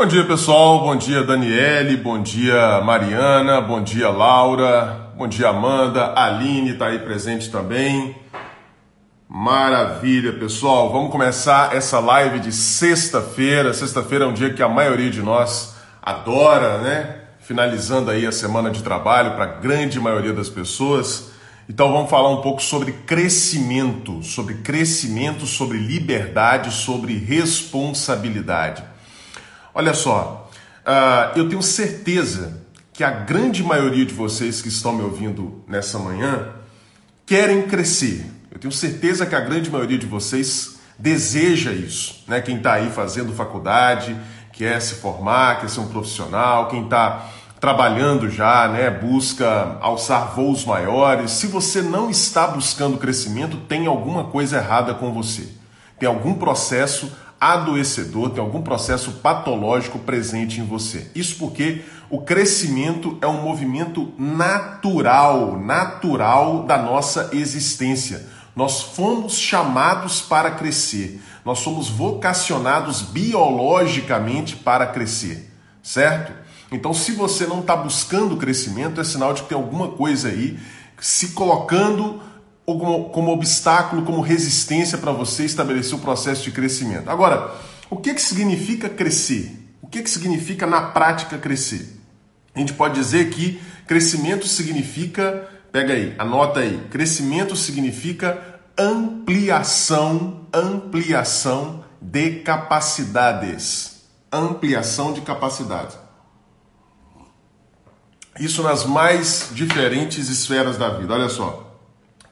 Bom 0.00 0.06
dia, 0.06 0.24
pessoal. 0.24 0.80
Bom 0.80 0.96
dia, 0.96 1.22
Daniele. 1.22 1.94
Bom 1.94 2.22
dia, 2.22 2.80
Mariana. 2.80 3.60
Bom 3.60 3.82
dia, 3.82 4.08
Laura. 4.08 5.12
Bom 5.14 5.28
dia, 5.28 5.48
Amanda. 5.48 6.14
Aline 6.16 6.70
está 6.70 6.86
aí 6.86 7.00
presente 7.00 7.50
também. 7.50 8.16
Maravilha, 9.28 10.32
pessoal. 10.32 10.90
Vamos 10.90 11.12
começar 11.12 11.76
essa 11.76 11.98
live 12.00 12.40
de 12.40 12.50
sexta-feira. 12.50 13.74
Sexta-feira 13.74 14.24
é 14.24 14.28
um 14.28 14.32
dia 14.32 14.54
que 14.54 14.62
a 14.62 14.68
maioria 14.70 15.10
de 15.10 15.20
nós 15.20 15.76
adora, 16.00 16.78
né? 16.78 17.16
Finalizando 17.40 18.10
aí 18.10 18.24
a 18.24 18.32
semana 18.32 18.70
de 18.70 18.82
trabalho 18.82 19.32
para 19.32 19.44
a 19.44 19.48
grande 19.60 20.00
maioria 20.00 20.32
das 20.32 20.48
pessoas. 20.48 21.30
Então 21.68 21.92
vamos 21.92 22.08
falar 22.08 22.30
um 22.30 22.40
pouco 22.40 22.62
sobre 22.62 22.92
crescimento, 22.92 24.22
sobre 24.22 24.54
crescimento, 24.54 25.44
sobre 25.44 25.76
liberdade, 25.76 26.72
sobre 26.72 27.18
responsabilidade. 27.18 28.89
Olha 29.74 29.94
só, 29.94 30.50
uh, 30.84 31.38
eu 31.38 31.48
tenho 31.48 31.62
certeza 31.62 32.60
que 32.92 33.04
a 33.04 33.10
grande 33.10 33.62
maioria 33.62 34.04
de 34.04 34.12
vocês 34.12 34.60
que 34.60 34.68
estão 34.68 34.92
me 34.92 35.02
ouvindo 35.02 35.64
nessa 35.66 35.98
manhã 35.98 36.48
querem 37.24 37.62
crescer. 37.62 38.26
Eu 38.50 38.58
tenho 38.58 38.72
certeza 38.72 39.24
que 39.24 39.34
a 39.34 39.40
grande 39.40 39.70
maioria 39.70 39.96
de 39.96 40.06
vocês 40.06 40.80
deseja 40.98 41.72
isso. 41.72 42.24
Né? 42.26 42.40
Quem 42.40 42.56
está 42.56 42.74
aí 42.74 42.90
fazendo 42.90 43.32
faculdade, 43.32 44.16
quer 44.52 44.80
se 44.80 44.96
formar, 44.96 45.60
quer 45.60 45.70
ser 45.70 45.80
um 45.80 45.88
profissional, 45.88 46.68
quem 46.68 46.84
está 46.84 47.30
trabalhando 47.60 48.28
já, 48.28 48.66
né, 48.68 48.90
busca 48.90 49.78
alçar 49.80 50.34
voos 50.34 50.64
maiores. 50.64 51.30
Se 51.32 51.46
você 51.46 51.82
não 51.82 52.10
está 52.10 52.46
buscando 52.46 52.96
crescimento, 52.96 53.58
tem 53.58 53.86
alguma 53.86 54.24
coisa 54.24 54.56
errada 54.56 54.94
com 54.94 55.12
você. 55.12 55.46
Tem 55.98 56.08
algum 56.08 56.34
processo 56.34 57.12
adoecedor, 57.40 58.30
tem 58.30 58.42
algum 58.42 58.60
processo 58.60 59.12
patológico 59.12 59.98
presente 59.98 60.60
em 60.60 60.66
você. 60.66 61.10
Isso 61.14 61.36
porque 61.38 61.82
o 62.10 62.20
crescimento 62.20 63.16
é 63.22 63.26
um 63.26 63.42
movimento 63.42 64.12
natural, 64.18 65.58
natural 65.58 66.64
da 66.64 66.76
nossa 66.76 67.30
existência. 67.32 68.26
Nós 68.54 68.82
fomos 68.82 69.38
chamados 69.38 70.20
para 70.20 70.50
crescer. 70.50 71.20
Nós 71.44 71.60
somos 71.60 71.88
vocacionados 71.88 73.00
biologicamente 73.00 74.56
para 74.56 74.86
crescer, 74.86 75.50
certo? 75.82 76.32
Então, 76.70 76.92
se 76.92 77.12
você 77.12 77.46
não 77.46 77.60
está 77.60 77.74
buscando 77.74 78.36
crescimento, 78.36 79.00
é 79.00 79.04
sinal 79.04 79.32
de 79.32 79.42
que 79.42 79.48
tem 79.48 79.58
alguma 79.58 79.88
coisa 79.88 80.28
aí 80.28 80.58
se 81.00 81.28
colocando 81.28 82.20
como, 82.78 83.10
como 83.10 83.32
obstáculo, 83.32 84.02
como 84.02 84.20
resistência 84.20 84.98
para 84.98 85.12
você 85.12 85.44
estabelecer 85.44 85.94
o 85.94 85.98
processo 85.98 86.44
de 86.44 86.50
crescimento. 86.50 87.08
Agora, 87.08 87.54
o 87.88 87.96
que, 87.96 88.14
que 88.14 88.22
significa 88.22 88.88
crescer? 88.88 89.56
O 89.82 89.86
que, 89.86 90.02
que 90.02 90.10
significa 90.10 90.66
na 90.66 90.82
prática 90.82 91.38
crescer? 91.38 92.00
A 92.54 92.58
gente 92.58 92.72
pode 92.72 92.94
dizer 92.94 93.30
que 93.30 93.60
crescimento 93.86 94.46
significa, 94.46 95.48
pega 95.72 95.94
aí, 95.94 96.14
anota 96.18 96.60
aí, 96.60 96.86
crescimento 96.90 97.56
significa 97.56 98.60
ampliação, 98.78 100.46
ampliação 100.52 101.84
de 102.00 102.40
capacidades. 102.40 104.00
Ampliação 104.32 105.12
de 105.12 105.22
capacidades. 105.22 105.98
Isso 108.38 108.62
nas 108.62 108.84
mais 108.84 109.50
diferentes 109.52 110.28
esferas 110.28 110.78
da 110.78 110.88
vida. 110.90 111.12
Olha 111.12 111.28
só 111.28 111.69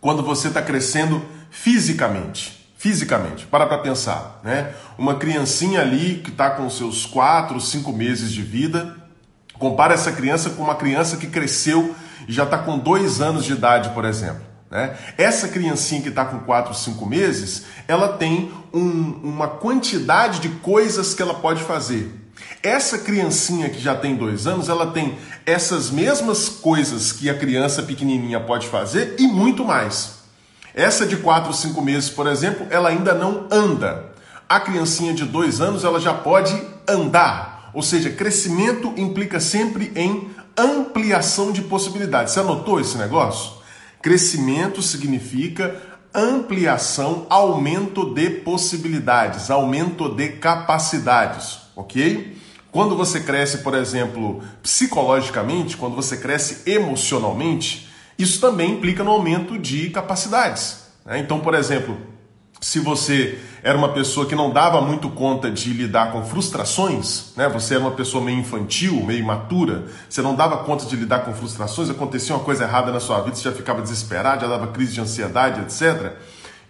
quando 0.00 0.22
você 0.22 0.48
está 0.48 0.62
crescendo 0.62 1.24
fisicamente. 1.50 2.56
Fisicamente, 2.76 3.44
para 3.44 3.66
para 3.66 3.78
pensar, 3.78 4.40
né? 4.44 4.72
Uma 4.96 5.16
criancinha 5.16 5.80
ali 5.80 6.20
que 6.22 6.30
está 6.30 6.50
com 6.50 6.70
seus 6.70 7.04
4, 7.06 7.60
5 7.60 7.92
meses 7.92 8.30
de 8.30 8.40
vida, 8.40 8.96
compara 9.54 9.94
essa 9.94 10.12
criança 10.12 10.50
com 10.50 10.62
uma 10.62 10.76
criança 10.76 11.16
que 11.16 11.26
cresceu 11.26 11.92
e 12.28 12.32
já 12.32 12.44
está 12.44 12.58
com 12.58 12.78
2 12.78 13.20
anos 13.20 13.44
de 13.44 13.52
idade, 13.52 13.90
por 13.90 14.04
exemplo. 14.04 14.47
Né? 14.70 14.96
Essa 15.16 15.48
criancinha 15.48 16.02
que 16.02 16.08
está 16.08 16.24
com 16.24 16.40
4, 16.40 16.74
5 16.74 17.06
meses, 17.06 17.64
ela 17.86 18.08
tem 18.08 18.52
um, 18.72 19.20
uma 19.22 19.48
quantidade 19.48 20.40
de 20.40 20.48
coisas 20.48 21.14
que 21.14 21.22
ela 21.22 21.34
pode 21.34 21.62
fazer. 21.62 22.12
Essa 22.62 22.98
criancinha 22.98 23.68
que 23.68 23.80
já 23.80 23.94
tem 23.94 24.14
dois 24.16 24.46
anos, 24.46 24.68
ela 24.68 24.88
tem 24.88 25.16
essas 25.46 25.90
mesmas 25.90 26.48
coisas 26.48 27.12
que 27.12 27.30
a 27.30 27.34
criança 27.34 27.82
pequenininha 27.82 28.40
pode 28.40 28.66
fazer 28.68 29.16
e 29.18 29.26
muito 29.26 29.64
mais. 29.64 30.18
Essa 30.74 31.06
de 31.06 31.16
4, 31.16 31.52
5 31.52 31.80
meses, 31.82 32.10
por 32.10 32.26
exemplo, 32.26 32.66
ela 32.70 32.88
ainda 32.88 33.14
não 33.14 33.46
anda. 33.50 34.12
A 34.48 34.60
criancinha 34.60 35.12
de 35.12 35.24
dois 35.24 35.60
anos, 35.60 35.84
ela 35.84 36.00
já 36.00 36.14
pode 36.14 36.54
andar. 36.86 37.70
Ou 37.74 37.82
seja, 37.82 38.10
crescimento 38.10 38.92
implica 38.96 39.40
sempre 39.40 39.92
em 39.94 40.30
ampliação 40.56 41.52
de 41.52 41.62
possibilidades. 41.62 42.32
Você 42.32 42.40
anotou 42.40 42.80
esse 42.80 42.96
negócio? 42.96 43.57
Crescimento 44.00 44.80
significa 44.80 45.82
ampliação, 46.14 47.26
aumento 47.28 48.14
de 48.14 48.30
possibilidades, 48.30 49.50
aumento 49.50 50.08
de 50.08 50.28
capacidades, 50.30 51.58
ok? 51.76 52.36
Quando 52.70 52.96
você 52.96 53.20
cresce, 53.20 53.58
por 53.58 53.74
exemplo, 53.74 54.42
psicologicamente, 54.62 55.76
quando 55.76 55.96
você 55.96 56.16
cresce 56.16 56.70
emocionalmente, 56.70 57.88
isso 58.18 58.40
também 58.40 58.72
implica 58.72 59.02
no 59.02 59.10
aumento 59.10 59.58
de 59.58 59.90
capacidades. 59.90 60.88
Né? 61.04 61.18
Então, 61.18 61.40
por 61.40 61.54
exemplo, 61.54 61.96
se 62.60 62.80
você 62.80 63.38
era 63.62 63.78
uma 63.78 63.90
pessoa 63.90 64.26
que 64.26 64.34
não 64.34 64.50
dava 64.50 64.80
muito 64.80 65.08
conta 65.10 65.50
de 65.50 65.72
lidar 65.72 66.12
com 66.12 66.24
frustrações, 66.24 67.32
né? 67.36 67.48
Você 67.48 67.74
era 67.74 67.82
uma 67.82 67.92
pessoa 67.92 68.22
meio 68.22 68.38
infantil, 68.38 69.02
meio 69.04 69.20
imatura, 69.20 69.86
você 70.08 70.20
não 70.20 70.34
dava 70.34 70.58
conta 70.58 70.84
de 70.84 70.96
lidar 70.96 71.20
com 71.20 71.32
frustrações, 71.32 71.88
acontecia 71.88 72.34
uma 72.34 72.44
coisa 72.44 72.64
errada 72.64 72.90
na 72.90 73.00
sua 73.00 73.20
vida, 73.20 73.36
você 73.36 73.44
já 73.44 73.52
ficava 73.52 73.80
desesperado, 73.80 74.40
já 74.42 74.48
dava 74.48 74.68
crise 74.68 74.92
de 74.92 75.00
ansiedade, 75.00 75.60
etc. 75.60 76.14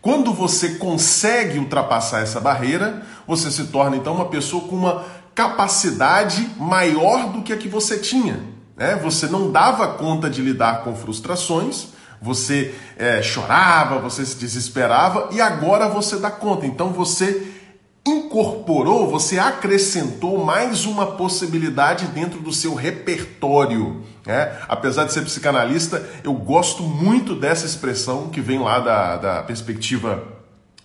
Quando 0.00 0.32
você 0.32 0.77
consegue 0.77 1.59
ultrapassar 1.59 2.21
essa 2.21 2.41
barreira, 2.41 3.03
você 3.27 3.50
se 3.50 3.65
torna 3.65 3.97
então 3.97 4.15
uma 4.15 4.27
pessoa 4.27 4.65
com 4.69 4.77
uma 4.77 5.04
capacidade 5.34 6.50
maior 6.59 7.32
do 7.32 7.43
que 7.43 7.53
a 7.53 7.56
que 7.56 7.69
você 7.69 7.98
tinha. 7.98 8.41
Né? 8.77 8.97
Você 9.03 9.27
não 9.27 9.50
dava 9.50 9.88
conta 9.88 10.31
de 10.31 10.41
lidar 10.41 10.82
com 10.84 10.94
frustrações, 10.94 11.88
você 12.20 12.74
é, 12.96 13.22
chorava, 13.22 13.98
você 13.98 14.24
se 14.24 14.36
desesperava 14.36 15.28
e 15.32 15.40
agora 15.40 15.88
você 15.88 16.16
dá 16.16 16.30
conta. 16.30 16.66
Então 16.66 16.92
você 16.92 17.54
incorporou, 18.06 19.10
você 19.10 19.38
acrescentou 19.38 20.44
mais 20.44 20.86
uma 20.86 21.06
possibilidade 21.06 22.06
dentro 22.06 22.40
do 22.40 22.52
seu 22.52 22.74
repertório. 22.74 24.02
Né? 24.24 24.56
Apesar 24.68 25.04
de 25.04 25.12
ser 25.12 25.22
psicanalista, 25.22 26.02
eu 26.24 26.32
gosto 26.32 26.82
muito 26.82 27.34
dessa 27.34 27.66
expressão 27.66 28.28
que 28.28 28.40
vem 28.40 28.58
lá 28.58 28.80
da, 28.80 29.16
da 29.16 29.42
perspectiva 29.42 30.22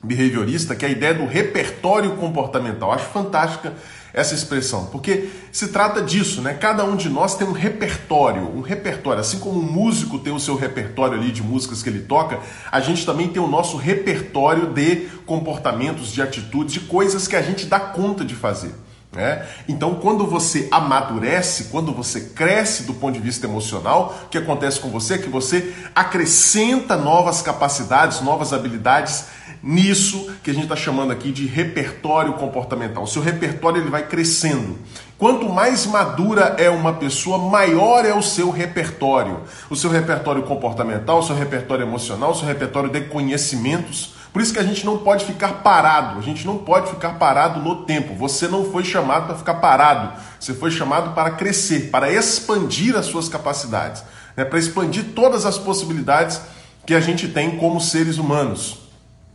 behaviorista, 0.03 0.75
que 0.75 0.85
é 0.85 0.89
a 0.89 0.91
ideia 0.91 1.13
do 1.13 1.25
repertório 1.25 2.17
comportamental. 2.17 2.91
Acho 2.91 3.05
fantástica 3.05 3.73
essa 4.13 4.35
expressão, 4.35 4.85
porque 4.91 5.29
se 5.51 5.69
trata 5.69 5.99
disso, 6.01 6.41
né? 6.41 6.53
Cada 6.53 6.85
um 6.85 6.95
de 6.95 7.09
nós 7.09 7.35
tem 7.35 7.47
um 7.47 7.51
repertório, 7.51 8.43
um 8.55 8.61
repertório, 8.61 9.19
assim 9.19 9.39
como 9.39 9.59
um 9.59 9.63
músico 9.63 10.19
tem 10.19 10.31
o 10.31 10.39
seu 10.39 10.55
repertório 10.55 11.17
ali 11.17 11.31
de 11.31 11.41
músicas 11.41 11.81
que 11.81 11.89
ele 11.89 12.01
toca, 12.01 12.39
a 12.71 12.79
gente 12.79 13.05
também 13.05 13.27
tem 13.27 13.41
o 13.41 13.47
nosso 13.47 13.75
repertório 13.75 14.67
de 14.67 15.07
comportamentos, 15.25 16.11
de 16.11 16.21
atitudes, 16.21 16.73
de 16.73 16.81
coisas 16.81 17.27
que 17.27 17.35
a 17.35 17.41
gente 17.41 17.65
dá 17.65 17.79
conta 17.79 18.23
de 18.23 18.35
fazer. 18.35 18.75
Né? 19.13 19.45
Então, 19.67 19.95
quando 19.95 20.25
você 20.25 20.67
amadurece, 20.71 21.65
quando 21.65 21.93
você 21.93 22.19
cresce 22.21 22.83
do 22.83 22.95
ponto 22.95 23.13
de 23.13 23.19
vista 23.19 23.45
emocional, 23.45 24.15
o 24.25 24.29
que 24.29 24.39
acontece 24.39 24.79
com 24.79 24.89
você 24.89 25.15
é 25.15 25.17
que 25.19 25.29
você 25.29 25.73
acrescenta 25.93 26.97
novas 26.97 27.41
capacidades, 27.41 28.21
novas 28.21 28.53
habilidades 28.53 29.25
nisso 29.63 30.29
que 30.43 30.51
a 30.51 30.53
gente 30.53 30.63
está 30.63 30.75
chamando 30.75 31.11
aqui 31.11 31.31
de 31.31 31.45
repertório 31.45 32.33
comportamental. 32.33 33.03
O 33.03 33.07
seu 33.07 33.21
repertório 33.21 33.81
ele 33.81 33.89
vai 33.89 34.05
crescendo. 34.05 34.77
Quanto 35.17 35.47
mais 35.47 35.85
madura 35.85 36.55
é 36.57 36.69
uma 36.69 36.91
pessoa, 36.91 37.37
maior 37.37 38.03
é 38.05 38.13
o 38.13 38.21
seu 38.21 38.49
repertório. 38.49 39.39
O 39.69 39.75
seu 39.75 39.89
repertório 39.89 40.43
comportamental, 40.43 41.19
o 41.19 41.23
seu 41.23 41.35
repertório 41.35 41.85
emocional, 41.85 42.31
o 42.31 42.35
seu 42.35 42.45
repertório 42.45 42.89
de 42.89 43.01
conhecimentos. 43.01 44.15
Por 44.33 44.41
isso 44.41 44.51
que 44.51 44.59
a 44.59 44.63
gente 44.63 44.85
não 44.85 44.97
pode 44.97 45.23
ficar 45.23 45.61
parado, 45.61 46.19
a 46.19 46.21
gente 46.21 46.45
não 46.45 46.57
pode 46.57 46.89
ficar 46.89 47.11
parado 47.11 47.61
no 47.61 47.85
tempo. 47.85 48.15
Você 48.15 48.49
não 48.49 48.65
foi 48.65 48.83
chamado 48.83 49.27
para 49.27 49.35
ficar 49.35 49.53
parado, 49.55 50.11
você 50.39 50.53
foi 50.53 50.71
chamado 50.71 51.13
para 51.13 51.31
crescer, 51.31 51.89
para 51.89 52.11
expandir 52.11 52.97
as 52.97 53.05
suas 53.05 53.29
capacidades, 53.29 54.03
né? 54.35 54.43
para 54.43 54.59
expandir 54.59 55.05
todas 55.15 55.45
as 55.45 55.57
possibilidades 55.57 56.41
que 56.85 56.93
a 56.93 56.99
gente 56.99 57.29
tem 57.29 57.57
como 57.57 57.79
seres 57.79 58.17
humanos. 58.17 58.82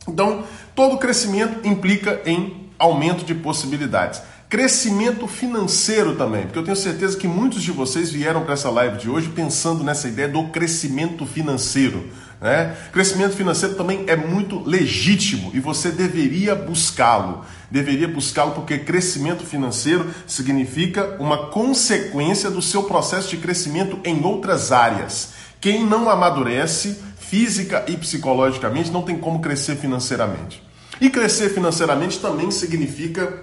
Então, 0.08 0.44
todo 0.74 0.98
crescimento 0.98 1.66
implica 1.66 2.20
em 2.24 2.68
aumento 2.78 3.24
de 3.24 3.34
possibilidades. 3.34 4.22
Crescimento 4.48 5.26
financeiro 5.26 6.16
também, 6.16 6.44
porque 6.44 6.58
eu 6.58 6.64
tenho 6.64 6.76
certeza 6.76 7.18
que 7.18 7.28
muitos 7.28 7.62
de 7.62 7.70
vocês 7.70 8.10
vieram 8.10 8.44
para 8.44 8.54
essa 8.54 8.70
live 8.70 8.96
de 8.96 9.10
hoje 9.10 9.28
pensando 9.28 9.84
nessa 9.84 10.08
ideia 10.08 10.26
do 10.26 10.44
crescimento 10.44 11.26
financeiro. 11.26 12.08
Né? 12.40 12.74
Crescimento 12.90 13.36
financeiro 13.36 13.74
também 13.74 14.04
é 14.06 14.16
muito 14.16 14.66
legítimo 14.66 15.50
e 15.52 15.60
você 15.60 15.90
deveria 15.90 16.54
buscá-lo. 16.54 17.44
Deveria 17.70 18.08
buscá-lo 18.08 18.52
porque 18.52 18.78
crescimento 18.78 19.44
financeiro 19.44 20.08
significa 20.26 21.16
uma 21.18 21.48
consequência 21.48 22.50
do 22.50 22.62
seu 22.62 22.84
processo 22.84 23.28
de 23.28 23.36
crescimento 23.36 23.98
em 24.02 24.24
outras 24.24 24.72
áreas. 24.72 25.34
Quem 25.60 25.84
não 25.84 26.08
amadurece 26.08 27.02
física 27.28 27.84
e 27.86 27.96
psicologicamente 27.96 28.90
não 28.90 29.02
tem 29.02 29.18
como 29.18 29.40
crescer 29.40 29.76
financeiramente. 29.76 30.62
E 31.00 31.10
crescer 31.10 31.50
financeiramente 31.50 32.18
também 32.18 32.50
significa 32.50 33.42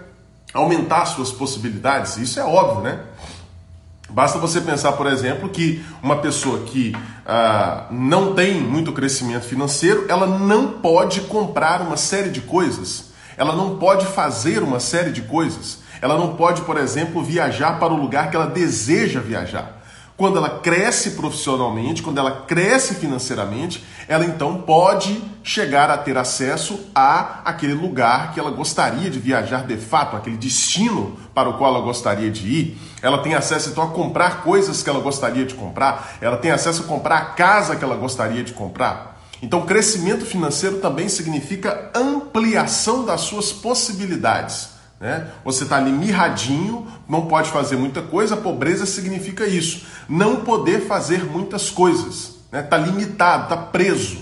aumentar 0.53 1.05
suas 1.05 1.31
possibilidades. 1.31 2.17
Isso 2.17 2.39
é 2.39 2.43
óbvio, 2.43 2.81
né? 2.81 2.99
Basta 4.09 4.39
você 4.39 4.61
pensar, 4.61 4.93
por 4.93 5.07
exemplo, 5.07 5.49
que 5.49 5.83
uma 6.01 6.17
pessoa 6.17 6.59
que 6.59 6.95
ah, 7.25 7.87
não 7.91 8.33
tem 8.33 8.61
muito 8.61 8.93
crescimento 8.93 9.45
financeiro, 9.45 10.05
ela 10.07 10.25
não 10.25 10.73
pode 10.79 11.21
comprar 11.21 11.81
uma 11.81 11.97
série 11.97 12.29
de 12.29 12.41
coisas, 12.41 13.11
ela 13.35 13.55
não 13.55 13.77
pode 13.77 14.05
fazer 14.05 14.63
uma 14.63 14.79
série 14.79 15.11
de 15.11 15.23
coisas, 15.23 15.79
ela 16.01 16.17
não 16.17 16.35
pode, 16.35 16.61
por 16.61 16.77
exemplo, 16.77 17.23
viajar 17.23 17.79
para 17.79 17.93
o 17.93 17.97
lugar 17.97 18.29
que 18.29 18.35
ela 18.35 18.47
deseja 18.47 19.19
viajar. 19.19 19.74
Quando 20.17 20.37
ela 20.37 20.59
cresce 20.59 21.11
profissionalmente, 21.11 22.01
quando 22.01 22.19
ela 22.19 22.45
cresce 22.47 22.95
financeiramente, 22.95 23.83
ela 24.07 24.25
então 24.25 24.61
pode 24.61 25.21
chegar 25.43 25.89
a 25.89 25.97
ter 25.97 26.17
acesso 26.17 26.79
a 26.95 27.41
aquele 27.43 27.73
lugar 27.73 28.33
que 28.33 28.39
ela 28.39 28.49
gostaria 28.49 29.09
de 29.09 29.19
viajar 29.19 29.67
de 29.67 29.75
fato, 29.75 30.15
aquele 30.15 30.37
destino 30.37 31.17
para 31.33 31.49
o 31.49 31.57
qual 31.57 31.75
ela 31.75 31.83
gostaria 31.83 32.31
de 32.31 32.47
ir. 32.47 32.77
Ela 33.01 33.17
tem 33.17 33.35
acesso 33.35 33.69
então 33.69 33.83
a 33.83 33.89
comprar 33.89 34.41
coisas 34.41 34.81
que 34.81 34.89
ela 34.89 35.01
gostaria 35.01 35.45
de 35.45 35.53
comprar, 35.53 36.15
ela 36.21 36.37
tem 36.37 36.51
acesso 36.51 36.83
a 36.83 36.85
comprar 36.85 37.17
a 37.17 37.25
casa 37.25 37.75
que 37.75 37.83
ela 37.83 37.97
gostaria 37.97 38.43
de 38.43 38.53
comprar. 38.53 39.21
Então, 39.41 39.65
crescimento 39.65 40.25
financeiro 40.25 40.77
também 40.77 41.09
significa 41.09 41.91
ampliação 41.93 43.03
das 43.03 43.21
suas 43.21 43.51
possibilidades. 43.51 44.75
Né? 44.99 45.27
Você 45.43 45.63
está 45.63 45.75
ali 45.75 45.91
mirradinho, 45.91 46.87
não 47.07 47.25
pode 47.25 47.49
fazer 47.49 47.75
muita 47.75 48.01
coisa, 48.01 48.37
pobreza 48.37 48.85
significa 48.85 49.45
isso. 49.45 49.85
Não 50.07 50.37
poder 50.37 50.81
fazer 50.81 51.23
muitas 51.25 51.69
coisas. 51.69 52.35
Está 52.45 52.57
né? 52.57 52.63
Tá 52.63 52.77
limitado, 52.77 53.43
está 53.43 53.57
preso. 53.57 54.17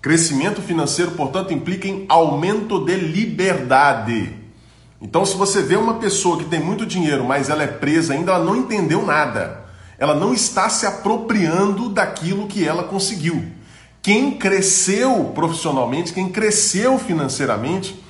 Crescimento 0.00 0.62
financeiro, 0.62 1.12
portanto, 1.12 1.52
implica 1.52 1.88
em 1.88 2.04
aumento 2.08 2.84
de 2.84 2.94
liberdade. 2.96 4.34
Então, 5.00 5.24
se 5.24 5.36
você 5.36 5.62
vê 5.62 5.76
uma 5.76 5.94
pessoa 5.94 6.38
que 6.38 6.44
tem 6.44 6.60
muito 6.60 6.84
dinheiro, 6.84 7.24
mas 7.24 7.48
ela 7.48 7.62
é 7.62 7.66
presa 7.68 8.14
ainda, 8.14 8.32
ela 8.32 8.44
não 8.44 8.56
entendeu 8.56 9.04
nada. 9.04 9.64
Ela 9.98 10.14
não 10.14 10.32
está 10.32 10.68
se 10.68 10.86
apropriando 10.86 11.88
daquilo 11.88 12.46
que 12.46 12.66
ela 12.66 12.84
conseguiu. 12.84 13.44
Quem 14.02 14.32
cresceu 14.32 15.32
profissionalmente, 15.34 16.12
quem 16.12 16.28
cresceu 16.28 16.98
financeiramente, 16.98 18.00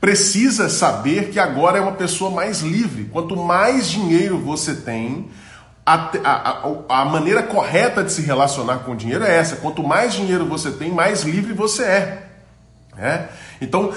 precisa 0.00 0.68
saber 0.68 1.30
que 1.30 1.38
agora 1.38 1.78
é 1.78 1.80
uma 1.80 1.92
pessoa 1.92 2.30
mais 2.30 2.60
livre. 2.60 3.04
Quanto 3.04 3.36
mais 3.36 3.88
dinheiro 3.88 4.38
você 4.38 4.74
tem, 4.74 5.28
a, 5.86 6.10
a, 6.24 7.00
a, 7.00 7.04
maneira 7.04 7.42
correta 7.42 8.02
de 8.02 8.10
se 8.10 8.22
relacionar 8.22 8.78
com 8.78 8.92
o 8.92 8.96
dinheiro 8.96 9.24
é 9.24 9.36
essa. 9.36 9.56
Quanto 9.56 9.82
mais 9.82 10.14
dinheiro 10.14 10.46
você 10.46 10.70
tem, 10.70 10.90
mais 10.90 11.22
livre 11.22 11.52
você 11.52 11.84
é. 11.84 12.28
é? 12.96 13.28
Então, 13.60 13.92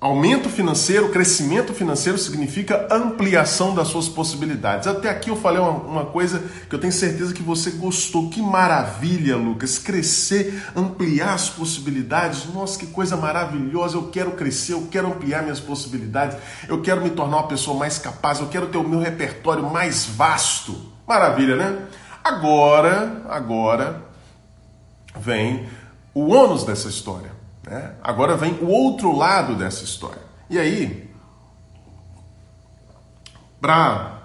Aumento 0.00 0.48
financeiro, 0.48 1.10
crescimento 1.10 1.74
financeiro 1.74 2.16
significa 2.16 2.88
ampliação 2.90 3.74
das 3.74 3.88
suas 3.88 4.08
possibilidades. 4.08 4.86
Até 4.86 5.10
aqui 5.10 5.28
eu 5.28 5.36
falei 5.36 5.60
uma, 5.60 5.72
uma, 5.72 6.06
coisa 6.06 6.42
que 6.66 6.74
eu 6.74 6.78
tenho 6.78 6.90
certeza 6.90 7.34
que 7.34 7.42
você 7.42 7.72
gostou. 7.72 8.30
Que 8.30 8.40
maravilha, 8.40 9.36
Lucas! 9.36 9.76
Crescer, 9.76 10.64
ampliar 10.74 11.34
as 11.34 11.50
possibilidades. 11.50 12.46
Nossa, 12.46 12.78
que 12.78 12.86
coisa 12.86 13.14
maravilhosa! 13.14 13.98
Eu 13.98 14.04
quero 14.04 14.30
crescer, 14.30 14.72
eu 14.72 14.88
quero 14.90 15.06
ampliar 15.08 15.42
minhas 15.42 15.60
possibilidades, 15.60 16.38
eu 16.66 16.80
quero 16.80 17.02
me 17.02 17.10
tornar 17.10 17.36
uma 17.36 17.48
pessoa 17.48 17.78
mais 17.78 17.98
capaz, 17.98 18.40
eu 18.40 18.46
quero 18.46 18.68
ter 18.68 18.78
o 18.78 18.88
meu 18.88 19.00
repertório 19.00 19.68
mais 19.70 20.06
vasto. 20.06 20.80
Maravilha, 21.10 21.56
né? 21.56 21.88
Agora, 22.22 23.22
agora 23.28 24.00
vem 25.18 25.68
o 26.14 26.28
ônus 26.28 26.62
dessa 26.62 26.88
história. 26.88 27.32
Né? 27.64 27.96
Agora 28.00 28.36
vem 28.36 28.52
o 28.62 28.68
outro 28.68 29.16
lado 29.16 29.56
dessa 29.56 29.82
história. 29.82 30.22
E 30.48 30.56
aí, 30.56 31.10
para 33.60 34.22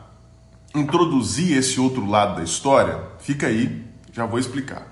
introduzir 0.75 1.57
esse 1.57 1.79
outro 1.79 2.07
lado 2.07 2.35
da 2.35 2.43
história, 2.43 3.01
fica 3.17 3.47
aí, 3.47 3.83
já 4.13 4.27
vou 4.27 4.37
explicar. 4.37 4.85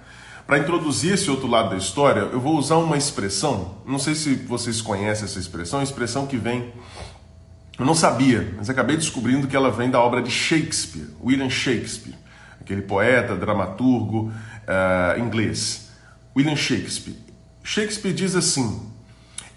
Para 0.47 0.57
introduzir 0.57 1.13
esse 1.13 1.29
outro 1.29 1.45
lado 1.45 1.69
da 1.69 1.77
história, 1.77 2.21
eu 2.21 2.39
vou 2.39 2.57
usar 2.57 2.77
uma 2.77 2.97
expressão, 2.97 3.75
não 3.85 3.99
sei 3.99 4.15
se 4.15 4.33
vocês 4.33 4.81
conhecem 4.81 5.25
essa 5.25 5.37
expressão, 5.37 5.77
uma 5.77 5.85
expressão 5.85 6.25
que 6.25 6.37
vem. 6.37 6.73
Eu 7.77 7.85
não 7.85 7.95
sabia, 7.95 8.53
mas 8.55 8.69
acabei 8.69 8.95
descobrindo 8.95 9.47
que 9.47 9.55
ela 9.55 9.71
vem 9.71 9.89
da 9.89 9.99
obra 9.99 10.21
de 10.21 10.29
Shakespeare, 10.29 11.07
William 11.23 11.49
Shakespeare, 11.49 12.15
aquele 12.61 12.83
poeta, 12.83 13.35
dramaturgo 13.35 14.31
uh, 14.67 15.19
inglês. 15.19 15.89
William 16.35 16.55
Shakespeare. 16.55 17.17
Shakespeare 17.63 18.13
diz 18.13 18.35
assim: 18.35 18.89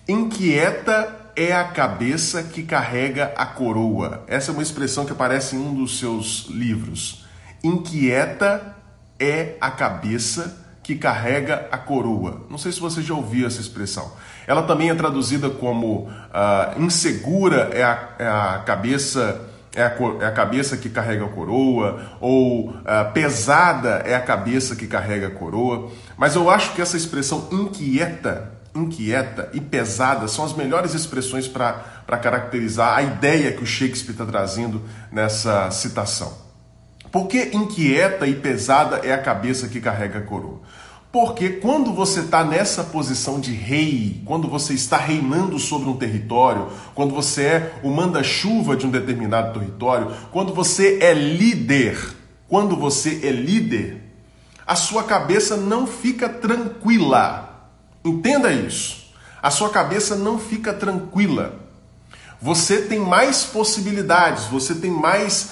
inquieta 0.09 1.15
é 1.37 1.53
a 1.53 1.65
cabeça 1.65 2.43
que 2.43 2.63
carrega 2.63 3.35
a 3.37 3.45
coroa. 3.45 4.25
Essa 4.27 4.51
é 4.51 4.55
uma 4.55 4.62
expressão 4.62 5.05
que 5.05 5.12
aparece 5.12 5.55
em 5.55 5.59
um 5.59 5.75
dos 5.75 5.99
seus 5.99 6.47
livros. 6.49 7.27
Inquieta 7.62 8.77
é 9.19 9.57
a 9.61 9.71
cabeça 9.71 10.66
que 10.87 10.94
carrega 10.94 11.67
a 11.73 11.77
coroa. 11.77 12.43
Não 12.49 12.56
sei 12.56 12.71
se 12.71 12.79
você 12.79 13.03
já 13.03 13.12
ouviu 13.12 13.44
essa 13.44 13.61
expressão. 13.61 14.12
Ela 14.47 14.62
também 14.62 14.88
é 14.88 14.94
traduzida 14.94 15.50
como 15.50 16.03
uh, 16.05 16.81
insegura 16.81 17.71
é 17.73 17.83
a, 17.83 18.09
é 18.21 18.29
a 18.29 18.62
cabeça 18.65 19.50
é 19.75 19.83
a, 19.83 19.93
é 20.21 20.27
a, 20.27 20.31
cabeça 20.31 20.77
que 20.77 20.88
carrega 20.88 21.25
a 21.25 21.29
coroa, 21.29 22.00
ou 22.21 22.71
uh, 22.71 23.12
pesada 23.12 24.00
é 24.06 24.15
a 24.15 24.21
cabeça 24.21 24.77
que 24.77 24.87
carrega 24.87 25.27
a 25.27 25.31
coroa. 25.31 25.91
Mas 26.17 26.37
eu 26.37 26.49
acho 26.49 26.73
que 26.73 26.81
essa 26.81 26.97
expressão 26.97 27.49
inquieta, 27.50 28.53
inquieta 28.73 29.50
e 29.53 29.61
pesada 29.61 30.29
são 30.29 30.44
as 30.44 30.55
melhores 30.55 30.94
expressões 30.94 31.49
para 31.49 31.83
caracterizar 32.23 32.97
a 32.97 33.03
ideia 33.03 33.50
que 33.50 33.65
o 33.65 33.67
Shakespeare 33.67 34.12
está 34.12 34.25
trazendo 34.25 34.81
nessa 35.11 35.69
citação. 35.73 36.46
Por 37.11 37.29
que 37.29 37.50
inquieta 37.53 38.26
e 38.26 38.35
pesada 38.35 38.97
é 39.05 39.12
a 39.12 39.23
cabeça 39.23 39.69
que 39.69 39.81
carrega 39.81 40.19
a 40.19 40.23
coroa? 40.23 40.61
Porque 41.12 41.49
quando 41.49 41.94
você 41.94 42.20
está 42.20 42.44
nessa 42.44 42.85
posição 42.85 43.41
de 43.41 43.53
rei, 43.53 44.20
quando 44.26 44.49
você 44.49 44.75
está 44.75 44.99
reinando 44.99 45.58
sobre 45.58 45.88
um 45.88 45.97
território, 45.97 46.69
quando 46.94 47.14
você 47.14 47.43
é 47.43 47.73
o 47.82 47.91
manda-chuva 47.91 48.76
de 48.76 48.87
um 48.87 48.91
determinado 48.91 49.58
território, 49.58 50.12
quando 50.31 50.53
você 50.53 50.99
é 51.00 51.14
líder, 51.14 51.97
quando 52.49 52.76
você 52.76 53.21
é 53.23 53.31
líder, 53.31 54.02
a 54.66 54.76
sua 54.76 55.04
cabeça 55.04 55.57
não 55.57 55.87
fica 55.87 56.28
tranquila. 56.28 57.71
Entenda 58.04 58.52
isso. 58.52 59.07
A 59.42 59.50
sua 59.50 59.71
cabeça 59.71 60.16
não 60.16 60.38
fica 60.38 60.75
tranquila. 60.75 61.61
Você 62.42 62.83
tem 62.83 62.99
mais 62.99 63.45
possibilidades, 63.45 64.45
você 64.47 64.75
tem 64.75 64.90
mais 64.90 65.50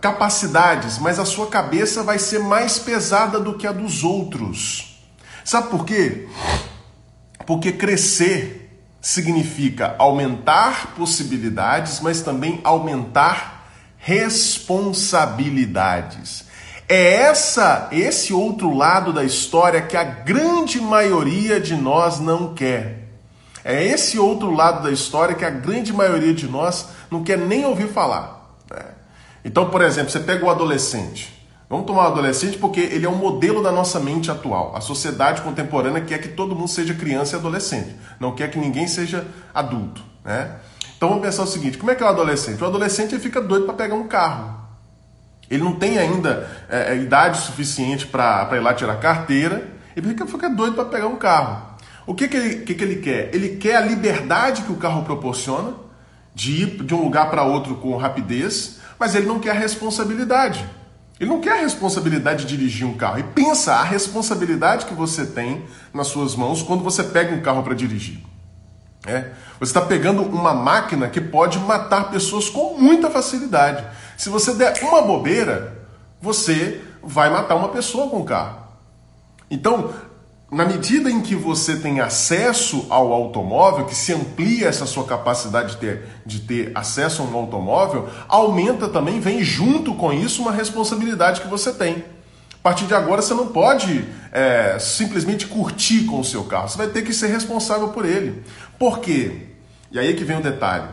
capacidades, 0.00 0.98
mas 0.98 1.18
a 1.18 1.24
sua 1.24 1.46
cabeça 1.46 2.02
vai 2.02 2.18
ser 2.18 2.40
mais 2.40 2.78
pesada 2.78 3.40
do 3.40 3.54
que 3.54 3.66
a 3.66 3.72
dos 3.72 4.04
outros. 4.04 5.02
Sabe 5.44 5.68
por 5.68 5.86
quê? 5.86 6.28
Porque 7.46 7.72
crescer 7.72 8.60
significa 9.00 9.94
aumentar 9.98 10.94
possibilidades, 10.94 12.00
mas 12.00 12.20
também 12.20 12.60
aumentar 12.62 13.66
responsabilidades. 13.96 16.44
É 16.88 17.22
essa, 17.22 17.88
esse 17.92 18.32
outro 18.32 18.74
lado 18.74 19.12
da 19.12 19.24
história 19.24 19.80
que 19.80 19.96
a 19.96 20.04
grande 20.04 20.80
maioria 20.80 21.60
de 21.60 21.76
nós 21.76 22.18
não 22.18 22.52
quer. 22.52 23.08
É 23.64 23.84
esse 23.84 24.18
outro 24.18 24.52
lado 24.52 24.82
da 24.82 24.90
história 24.90 25.34
que 25.34 25.44
a 25.44 25.50
grande 25.50 25.92
maioria 25.92 26.34
de 26.34 26.48
nós 26.48 26.88
não 27.10 27.22
quer 27.22 27.38
nem 27.38 27.64
ouvir 27.64 27.88
falar. 27.88 28.39
Então, 29.44 29.70
por 29.70 29.82
exemplo, 29.82 30.10
você 30.10 30.20
pega 30.20 30.44
o 30.44 30.50
adolescente. 30.50 31.40
Vamos 31.68 31.86
tomar 31.86 32.08
o 32.08 32.12
adolescente 32.12 32.58
porque 32.58 32.80
ele 32.80 33.06
é 33.06 33.08
um 33.08 33.14
modelo 33.14 33.62
da 33.62 33.70
nossa 33.70 34.00
mente 34.00 34.30
atual. 34.30 34.74
A 34.74 34.80
sociedade 34.80 35.40
contemporânea 35.42 36.00
quer 36.00 36.18
que 36.18 36.28
todo 36.28 36.54
mundo 36.54 36.68
seja 36.68 36.94
criança 36.94 37.36
e 37.36 37.38
adolescente, 37.38 37.94
não 38.18 38.34
quer 38.34 38.50
que 38.50 38.58
ninguém 38.58 38.88
seja 38.88 39.24
adulto. 39.54 40.02
Né? 40.24 40.56
Então 40.96 41.08
vamos 41.10 41.24
pensar 41.24 41.44
o 41.44 41.46
seguinte: 41.46 41.78
como 41.78 41.92
é 41.92 41.94
que 41.94 42.02
é 42.02 42.06
o 42.06 42.08
adolescente? 42.08 42.60
O 42.60 42.66
adolescente 42.66 43.14
ele 43.14 43.22
fica 43.22 43.40
doido 43.40 43.66
para 43.66 43.74
pegar 43.74 43.94
um 43.94 44.08
carro. 44.08 44.58
Ele 45.48 45.62
não 45.62 45.74
tem 45.74 45.96
ainda 45.96 46.48
é, 46.68 46.92
é 46.92 46.96
idade 46.96 47.38
suficiente 47.38 48.06
para 48.06 48.48
ir 48.52 48.60
lá 48.60 48.74
tirar 48.74 48.96
carteira, 48.96 49.68
ele 49.96 50.08
fica, 50.08 50.26
fica 50.26 50.50
doido 50.50 50.74
para 50.74 50.84
pegar 50.86 51.06
um 51.06 51.16
carro. 51.16 51.70
O 52.04 52.14
que, 52.14 52.26
que, 52.26 52.36
ele, 52.36 52.56
que, 52.64 52.74
que 52.74 52.82
ele 52.82 52.96
quer? 52.96 53.32
Ele 53.32 53.56
quer 53.56 53.76
a 53.76 53.80
liberdade 53.80 54.62
que 54.62 54.72
o 54.72 54.76
carro 54.76 55.04
proporciona 55.04 55.74
de 56.34 56.62
ir 56.62 56.82
de 56.82 56.94
um 56.94 57.02
lugar 57.02 57.30
para 57.30 57.44
outro 57.44 57.76
com 57.76 57.96
rapidez, 57.96 58.79
mas 59.00 59.14
ele 59.14 59.26
não 59.26 59.40
quer 59.40 59.52
a 59.52 59.58
responsabilidade. 59.58 60.68
Ele 61.18 61.30
não 61.30 61.40
quer 61.40 61.52
a 61.52 61.62
responsabilidade 61.62 62.44
de 62.44 62.56
dirigir 62.56 62.86
um 62.86 62.94
carro. 62.94 63.18
E 63.18 63.22
pensa 63.22 63.72
a 63.72 63.82
responsabilidade 63.82 64.84
que 64.84 64.92
você 64.92 65.24
tem 65.24 65.64
nas 65.92 66.08
suas 66.08 66.36
mãos 66.36 66.62
quando 66.62 66.84
você 66.84 67.02
pega 67.02 67.34
um 67.34 67.40
carro 67.40 67.62
para 67.62 67.74
dirigir. 67.74 68.20
É. 69.06 69.30
Você 69.58 69.70
está 69.70 69.80
pegando 69.80 70.22
uma 70.22 70.52
máquina 70.52 71.08
que 71.08 71.20
pode 71.20 71.58
matar 71.58 72.10
pessoas 72.10 72.50
com 72.50 72.76
muita 72.78 73.10
facilidade. 73.10 73.82
Se 74.18 74.28
você 74.28 74.52
der 74.52 74.78
uma 74.82 75.00
bobeira, 75.00 75.78
você 76.20 76.82
vai 77.02 77.30
matar 77.30 77.54
uma 77.54 77.70
pessoa 77.70 78.10
com 78.10 78.20
o 78.20 78.24
carro. 78.24 78.60
Então, 79.50 79.92
na 80.50 80.64
medida 80.64 81.08
em 81.08 81.20
que 81.20 81.36
você 81.36 81.76
tem 81.76 82.00
acesso 82.00 82.86
ao 82.90 83.12
automóvel, 83.12 83.86
que 83.86 83.94
se 83.94 84.12
amplia 84.12 84.66
essa 84.66 84.84
sua 84.84 85.04
capacidade 85.04 85.72
de 85.72 85.76
ter, 85.76 86.08
de 86.26 86.40
ter 86.40 86.72
acesso 86.74 87.22
a 87.22 87.24
um 87.24 87.36
automóvel, 87.36 88.08
aumenta 88.26 88.88
também, 88.88 89.20
vem 89.20 89.44
junto 89.44 89.94
com 89.94 90.12
isso 90.12 90.42
uma 90.42 90.50
responsabilidade 90.50 91.40
que 91.40 91.46
você 91.46 91.72
tem. 91.72 92.04
A 92.52 92.62
partir 92.62 92.86
de 92.86 92.94
agora 92.94 93.22
você 93.22 93.32
não 93.32 93.46
pode 93.46 94.04
é, 94.32 94.76
simplesmente 94.80 95.46
curtir 95.46 96.04
com 96.04 96.18
o 96.18 96.24
seu 96.24 96.42
carro, 96.44 96.68
você 96.68 96.76
vai 96.76 96.88
ter 96.88 97.02
que 97.02 97.14
ser 97.14 97.28
responsável 97.28 97.88
por 97.88 98.04
ele. 98.04 98.42
Por 98.76 98.98
quê? 98.98 99.46
E 99.92 100.00
aí 100.00 100.14
que 100.14 100.24
vem 100.24 100.38
o 100.38 100.42
detalhe. 100.42 100.88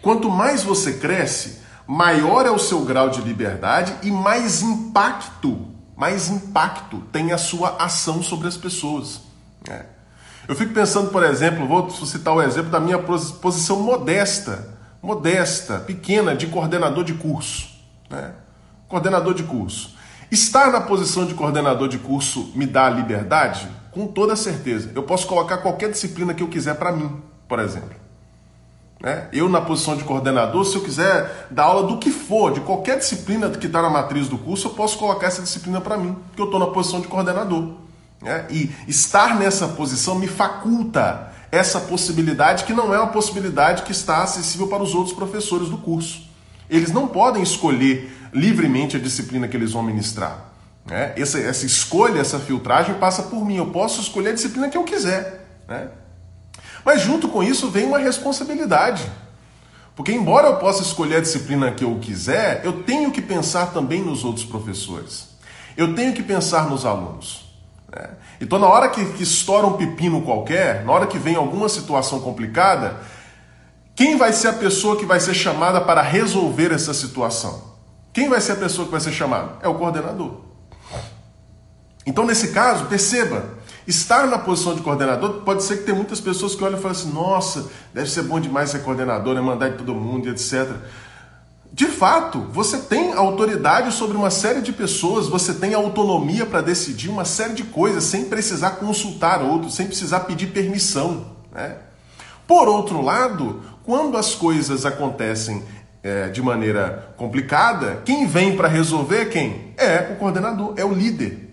Quanto 0.00 0.30
mais 0.30 0.62
você 0.62 0.92
cresce, 0.94 1.60
maior 1.88 2.46
é 2.46 2.50
o 2.50 2.58
seu 2.58 2.82
grau 2.82 3.10
de 3.10 3.20
liberdade 3.20 3.92
e 4.04 4.12
mais 4.12 4.62
impacto 4.62 5.75
mais 5.96 6.28
impacto 6.28 7.00
tem 7.10 7.32
a 7.32 7.38
sua 7.38 7.76
ação 7.82 8.22
sobre 8.22 8.46
as 8.46 8.56
pessoas. 8.56 9.22
É. 9.68 9.86
Eu 10.46 10.54
fico 10.54 10.72
pensando, 10.72 11.10
por 11.10 11.24
exemplo, 11.24 11.66
vou 11.66 11.90
citar 11.90 12.34
o 12.34 12.42
exemplo 12.42 12.70
da 12.70 12.78
minha 12.78 12.98
posição 12.98 13.80
modesta, 13.80 14.76
modesta, 15.02 15.78
pequena, 15.80 16.36
de 16.36 16.46
coordenador 16.46 17.02
de 17.02 17.14
curso. 17.14 17.68
Né? 18.08 18.32
Coordenador 18.86 19.34
de 19.34 19.42
curso. 19.42 19.96
Estar 20.30 20.70
na 20.70 20.80
posição 20.80 21.24
de 21.24 21.34
coordenador 21.34 21.88
de 21.88 21.98
curso 21.98 22.52
me 22.54 22.66
dá 22.66 22.88
liberdade? 22.88 23.68
Com 23.90 24.06
toda 24.06 24.36
certeza. 24.36 24.92
Eu 24.94 25.02
posso 25.02 25.26
colocar 25.26 25.58
qualquer 25.58 25.90
disciplina 25.90 26.34
que 26.34 26.42
eu 26.42 26.48
quiser 26.48 26.74
para 26.74 26.92
mim, 26.92 27.22
por 27.48 27.58
exemplo. 27.58 28.05
Né? 29.00 29.28
Eu, 29.32 29.48
na 29.48 29.60
posição 29.60 29.96
de 29.96 30.04
coordenador, 30.04 30.64
se 30.64 30.74
eu 30.74 30.82
quiser 30.82 31.48
dar 31.50 31.64
aula 31.64 31.86
do 31.86 31.98
que 31.98 32.10
for, 32.10 32.52
de 32.52 32.60
qualquer 32.60 32.98
disciplina 32.98 33.50
que 33.50 33.66
está 33.66 33.82
na 33.82 33.90
matriz 33.90 34.28
do 34.28 34.38
curso, 34.38 34.68
eu 34.68 34.72
posso 34.72 34.98
colocar 34.98 35.26
essa 35.26 35.42
disciplina 35.42 35.80
para 35.80 35.98
mim, 35.98 36.16
porque 36.28 36.40
eu 36.40 36.46
estou 36.46 36.58
na 36.58 36.66
posição 36.66 37.00
de 37.00 37.08
coordenador. 37.08 37.74
Né? 38.22 38.46
E 38.50 38.70
estar 38.88 39.38
nessa 39.38 39.68
posição 39.68 40.14
me 40.14 40.26
faculta 40.26 41.32
essa 41.52 41.80
possibilidade, 41.80 42.64
que 42.64 42.72
não 42.72 42.92
é 42.94 42.98
uma 42.98 43.12
possibilidade 43.12 43.82
que 43.82 43.92
está 43.92 44.22
acessível 44.22 44.66
para 44.66 44.82
os 44.82 44.94
outros 44.94 45.14
professores 45.14 45.68
do 45.68 45.78
curso. 45.78 46.26
Eles 46.68 46.90
não 46.90 47.06
podem 47.06 47.42
escolher 47.42 48.12
livremente 48.32 48.96
a 48.96 49.00
disciplina 49.00 49.46
que 49.46 49.56
eles 49.56 49.72
vão 49.72 49.82
ministrar. 49.82 50.52
Né? 50.84 51.12
Essa, 51.16 51.38
essa 51.38 51.66
escolha, 51.66 52.20
essa 52.20 52.38
filtragem 52.38 52.94
passa 52.96 53.22
por 53.24 53.44
mim. 53.44 53.56
Eu 53.56 53.66
posso 53.66 54.00
escolher 54.00 54.30
a 54.30 54.34
disciplina 54.34 54.68
que 54.68 54.76
eu 54.76 54.84
quiser. 54.84 55.46
Né? 55.68 55.88
Mas 56.86 57.02
junto 57.02 57.28
com 57.28 57.42
isso 57.42 57.68
vem 57.68 57.84
uma 57.84 57.98
responsabilidade. 57.98 59.02
Porque, 59.96 60.12
embora 60.12 60.46
eu 60.46 60.56
possa 60.58 60.82
escolher 60.82 61.16
a 61.16 61.20
disciplina 61.20 61.72
que 61.72 61.82
eu 61.82 61.98
quiser, 61.98 62.60
eu 62.64 62.84
tenho 62.84 63.10
que 63.10 63.20
pensar 63.20 63.72
também 63.72 64.00
nos 64.00 64.24
outros 64.24 64.44
professores. 64.44 65.30
Eu 65.76 65.96
tenho 65.96 66.12
que 66.12 66.22
pensar 66.22 66.70
nos 66.70 66.86
alunos. 66.86 67.44
Né? 67.92 68.10
Então, 68.40 68.56
na 68.56 68.68
hora 68.68 68.88
que, 68.88 69.04
que 69.04 69.24
estoura 69.24 69.66
um 69.66 69.72
pepino 69.72 70.22
qualquer, 70.22 70.84
na 70.84 70.92
hora 70.92 71.08
que 71.08 71.18
vem 71.18 71.34
alguma 71.34 71.68
situação 71.68 72.20
complicada, 72.20 73.00
quem 73.96 74.16
vai 74.16 74.32
ser 74.32 74.48
a 74.48 74.52
pessoa 74.52 74.96
que 74.96 75.04
vai 75.04 75.18
ser 75.18 75.34
chamada 75.34 75.80
para 75.80 76.02
resolver 76.02 76.70
essa 76.70 76.94
situação? 76.94 77.64
Quem 78.12 78.28
vai 78.28 78.40
ser 78.40 78.52
a 78.52 78.56
pessoa 78.56 78.84
que 78.84 78.92
vai 78.92 79.00
ser 79.00 79.12
chamada? 79.12 79.56
É 79.60 79.66
o 79.66 79.74
coordenador. 79.74 80.42
Então, 82.06 82.24
nesse 82.24 82.52
caso, 82.52 82.84
perceba, 82.84 83.56
Estar 83.86 84.26
na 84.26 84.38
posição 84.38 84.74
de 84.74 84.82
coordenador, 84.82 85.42
pode 85.42 85.62
ser 85.62 85.78
que 85.78 85.84
tem 85.84 85.94
muitas 85.94 86.20
pessoas 86.20 86.54
que 86.54 86.64
olham 86.64 86.78
e 86.78 86.82
falam 86.82 86.96
assim: 86.96 87.12
nossa, 87.12 87.70
deve 87.94 88.10
ser 88.10 88.22
bom 88.22 88.40
demais 88.40 88.70
ser 88.70 88.80
coordenador, 88.80 89.34
né? 89.34 89.40
mandar 89.40 89.70
de 89.70 89.78
todo 89.78 89.94
mundo 89.94 90.28
etc. 90.28 90.68
De 91.72 91.86
fato, 91.86 92.40
você 92.52 92.78
tem 92.78 93.12
autoridade 93.12 93.92
sobre 93.92 94.16
uma 94.16 94.30
série 94.30 94.62
de 94.62 94.72
pessoas, 94.72 95.28
você 95.28 95.52
tem 95.52 95.74
autonomia 95.74 96.46
para 96.46 96.62
decidir 96.62 97.10
uma 97.10 97.24
série 97.24 97.52
de 97.52 97.64
coisas 97.64 98.04
sem 98.04 98.24
precisar 98.24 98.72
consultar 98.72 99.42
outros, 99.42 99.74
sem 99.74 99.86
precisar 99.86 100.20
pedir 100.20 100.46
permissão. 100.48 101.26
Né? 101.52 101.76
Por 102.46 102.66
outro 102.68 103.02
lado, 103.02 103.62
quando 103.84 104.16
as 104.16 104.34
coisas 104.34 104.86
acontecem 104.86 105.62
é, 106.02 106.28
de 106.28 106.40
maneira 106.40 107.14
complicada, 107.16 108.00
quem 108.04 108.26
vem 108.26 108.56
para 108.56 108.68
resolver 108.68 109.22
é 109.22 109.24
quem? 109.26 109.74
É 109.76 110.12
o 110.12 110.16
coordenador, 110.16 110.72
é 110.76 110.84
o 110.84 110.92
líder. 110.92 111.45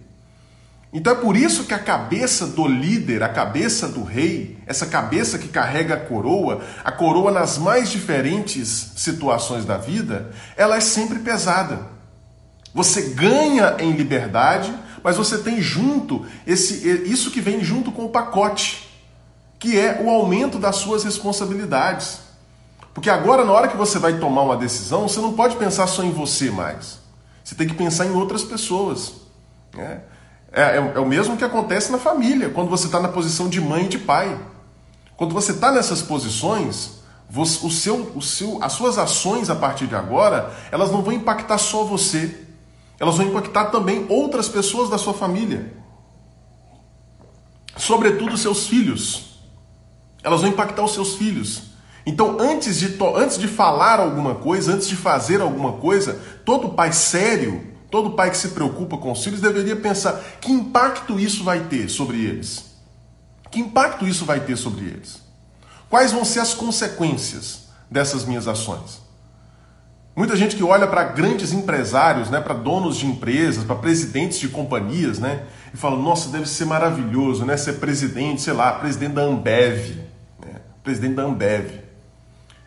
Então 0.93 1.12
é 1.12 1.15
por 1.15 1.35
isso 1.35 1.63
que 1.63 1.73
a 1.73 1.79
cabeça 1.79 2.45
do 2.45 2.67
líder, 2.67 3.23
a 3.23 3.29
cabeça 3.29 3.88
do 3.88 4.03
rei, 4.03 4.59
essa 4.67 4.85
cabeça 4.85 5.39
que 5.39 5.47
carrega 5.47 5.95
a 5.95 6.00
coroa, 6.00 6.62
a 6.83 6.91
coroa 6.91 7.31
nas 7.31 7.57
mais 7.57 7.89
diferentes 7.89 8.91
situações 8.95 9.65
da 9.65 9.75
vida, 9.75 10.31
ela 10.55 10.77
é 10.77 10.79
sempre 10.79 11.17
pesada. 11.17 11.88
Você 12.75 13.09
ganha 13.09 13.75
em 13.79 13.93
liberdade, 13.93 14.71
mas 15.03 15.17
você 15.17 15.39
tem 15.39 15.59
junto 15.59 16.27
esse 16.45 16.88
isso 17.09 17.31
que 17.31 17.41
vem 17.41 17.63
junto 17.63 17.91
com 17.91 18.05
o 18.05 18.09
pacote, 18.09 18.88
que 19.57 19.79
é 19.79 20.00
o 20.00 20.12
aumento 20.12 20.59
das 20.59 20.75
suas 20.75 21.03
responsabilidades. 21.03 22.19
Porque 22.93 23.09
agora 23.09 23.43
na 23.43 23.51
hora 23.51 23.67
que 23.67 23.75
você 23.75 23.97
vai 23.97 24.19
tomar 24.19 24.43
uma 24.43 24.57
decisão, 24.57 25.07
você 25.07 25.19
não 25.19 25.33
pode 25.33 25.55
pensar 25.55 25.88
só 25.88 26.03
em 26.03 26.12
você 26.12 26.51
mais. 26.51 27.00
Você 27.43 27.55
tem 27.55 27.67
que 27.67 27.73
pensar 27.73 28.05
em 28.05 28.12
outras 28.12 28.43
pessoas. 28.43 29.13
Né? 29.73 30.01
É, 30.53 30.62
é, 30.62 30.93
é 30.95 31.00
o 31.00 31.05
mesmo 31.05 31.36
que 31.36 31.43
acontece 31.43 31.91
na 31.91 31.98
família, 31.98 32.51
quando 32.51 32.69
você 32.69 32.86
está 32.86 33.00
na 33.00 33.07
posição 33.10 33.50
de 33.50 33.60
mãe 33.60 33.86
e 33.86 33.89
de 33.89 33.98
pai. 33.98 34.39
Quando 35.17 35.33
você 35.33 35.51
está 35.51 35.72
nessas 35.72 36.03
posições, 36.03 37.01
você, 37.27 37.65
o 37.65 37.72
seu, 37.72 38.12
o 38.15 38.22
seu, 38.22 38.63
as 38.63 38.74
suas 38.74 39.00
ações 39.00 39.50
a 39.50 39.55
partir 39.55 39.88
de 39.88 39.95
agora, 39.95 40.53
elas 40.72 40.91
não 40.91 41.01
vão 41.01 41.12
impactar 41.12 41.57
só 41.57 41.83
você, 41.83 42.45
elas 43.00 43.17
vão 43.17 43.25
impactar 43.25 43.65
também 43.65 44.05
outras 44.07 44.48
pessoas 44.48 44.89
da 44.91 45.00
sua 45.00 45.13
família, 45.13 45.74
sobretudo 47.75 48.38
seus 48.38 48.67
filhos. 48.67 49.33
Elas 50.24 50.41
vão 50.41 50.51
impactar 50.51 50.83
os 50.83 50.93
seus 50.93 51.15
filhos. 51.15 51.63
Então, 52.05 52.38
antes 52.39 52.79
de, 52.79 52.98
antes 53.15 53.38
de 53.38 53.48
falar 53.48 54.00
alguma 54.00 54.36
coisa, 54.36 54.74
antes 54.74 54.88
de 54.88 54.95
fazer 54.95 55.41
alguma 55.41 55.74
coisa, 55.74 56.19
todo 56.45 56.69
pai 56.69 56.93
sério 56.93 57.72
Todo 57.93 58.09
pai 58.09 58.31
que 58.31 58.38
se 58.38 58.47
preocupa 58.47 58.97
com 58.97 59.12
os 59.12 59.23
filhos 59.23 59.39
deveria 59.39 59.75
pensar 59.75 60.19
que 60.41 60.51
impacto 60.51 61.19
isso 61.19 61.43
vai 61.43 61.59
ter 61.65 61.88
sobre 61.88 62.25
eles. 62.25 62.65
Que 63.51 63.59
impacto 63.59 64.07
isso 64.07 64.25
vai 64.25 64.39
ter 64.39 64.57
sobre 64.57 64.85
eles? 64.85 65.21
Quais 65.91 66.12
vão 66.12 66.25
ser 66.25 66.39
as 66.39 66.55
consequências 66.55 67.67
dessas 67.91 68.25
minhas 68.25 68.47
ações? 68.47 69.00
Muita 70.15 70.35
gente 70.35 70.55
que 70.55 70.63
olha 70.63 70.88
para 70.88 71.03
grandes 71.03 71.53
empresários, 71.53 72.31
né, 72.31 72.41
para 72.41 72.55
donos 72.55 72.97
de 72.97 73.05
empresas, 73.05 73.63
para 73.63 73.75
presidentes 73.75 74.39
de 74.39 74.47
companhias, 74.47 75.19
né, 75.19 75.43
e 75.71 75.77
fala: 75.77 75.95
Nossa, 75.95 76.29
deve 76.29 76.50
ser 76.50 76.65
maravilhoso, 76.65 77.45
né, 77.45 77.55
ser 77.57 77.73
presidente, 77.73 78.41
sei 78.41 78.53
lá, 78.53 78.71
presidente 78.71 79.13
da 79.13 79.21
Ambev, 79.21 80.00
né, 80.43 80.62
presidente 80.83 81.13
da 81.13 81.25
Ambev. 81.25 81.79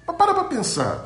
Mas 0.06 0.16
para 0.16 0.34
para 0.34 0.44
pensar. 0.44 1.04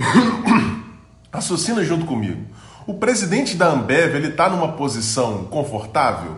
Raciocina 1.30 1.84
junto 1.84 2.06
comigo. 2.06 2.53
O 2.86 2.94
presidente 2.94 3.56
da 3.56 3.68
Ambev, 3.68 4.14
ele 4.14 4.28
está 4.28 4.48
numa 4.48 4.72
posição 4.72 5.44
confortável? 5.44 6.36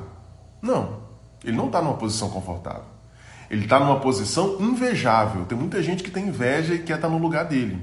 Não, 0.62 0.98
ele 1.44 1.56
não 1.56 1.66
está 1.66 1.82
numa 1.82 1.94
posição 1.94 2.30
confortável. 2.30 2.84
Ele 3.50 3.64
está 3.64 3.78
numa 3.78 4.00
posição 4.00 4.56
invejável. 4.60 5.44
Tem 5.44 5.56
muita 5.56 5.82
gente 5.82 6.02
que 6.02 6.10
tem 6.10 6.28
inveja 6.28 6.74
e 6.74 6.78
quer 6.78 6.96
estar 6.96 7.08
tá 7.08 7.12
no 7.12 7.18
lugar 7.18 7.44
dele. 7.44 7.80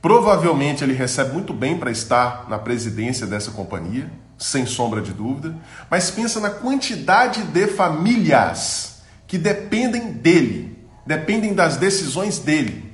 Provavelmente 0.00 0.82
ele 0.82 0.94
recebe 0.94 1.32
muito 1.32 1.52
bem 1.54 1.78
para 1.78 1.90
estar 1.90 2.46
na 2.48 2.58
presidência 2.58 3.26
dessa 3.26 3.52
companhia, 3.52 4.10
sem 4.36 4.66
sombra 4.66 5.00
de 5.00 5.12
dúvida, 5.12 5.54
mas 5.88 6.10
pensa 6.10 6.40
na 6.40 6.50
quantidade 6.50 7.42
de 7.44 7.66
famílias 7.68 9.02
que 9.28 9.38
dependem 9.38 10.12
dele, 10.12 10.76
dependem 11.06 11.54
das 11.54 11.76
decisões 11.76 12.40
dele. 12.40 12.92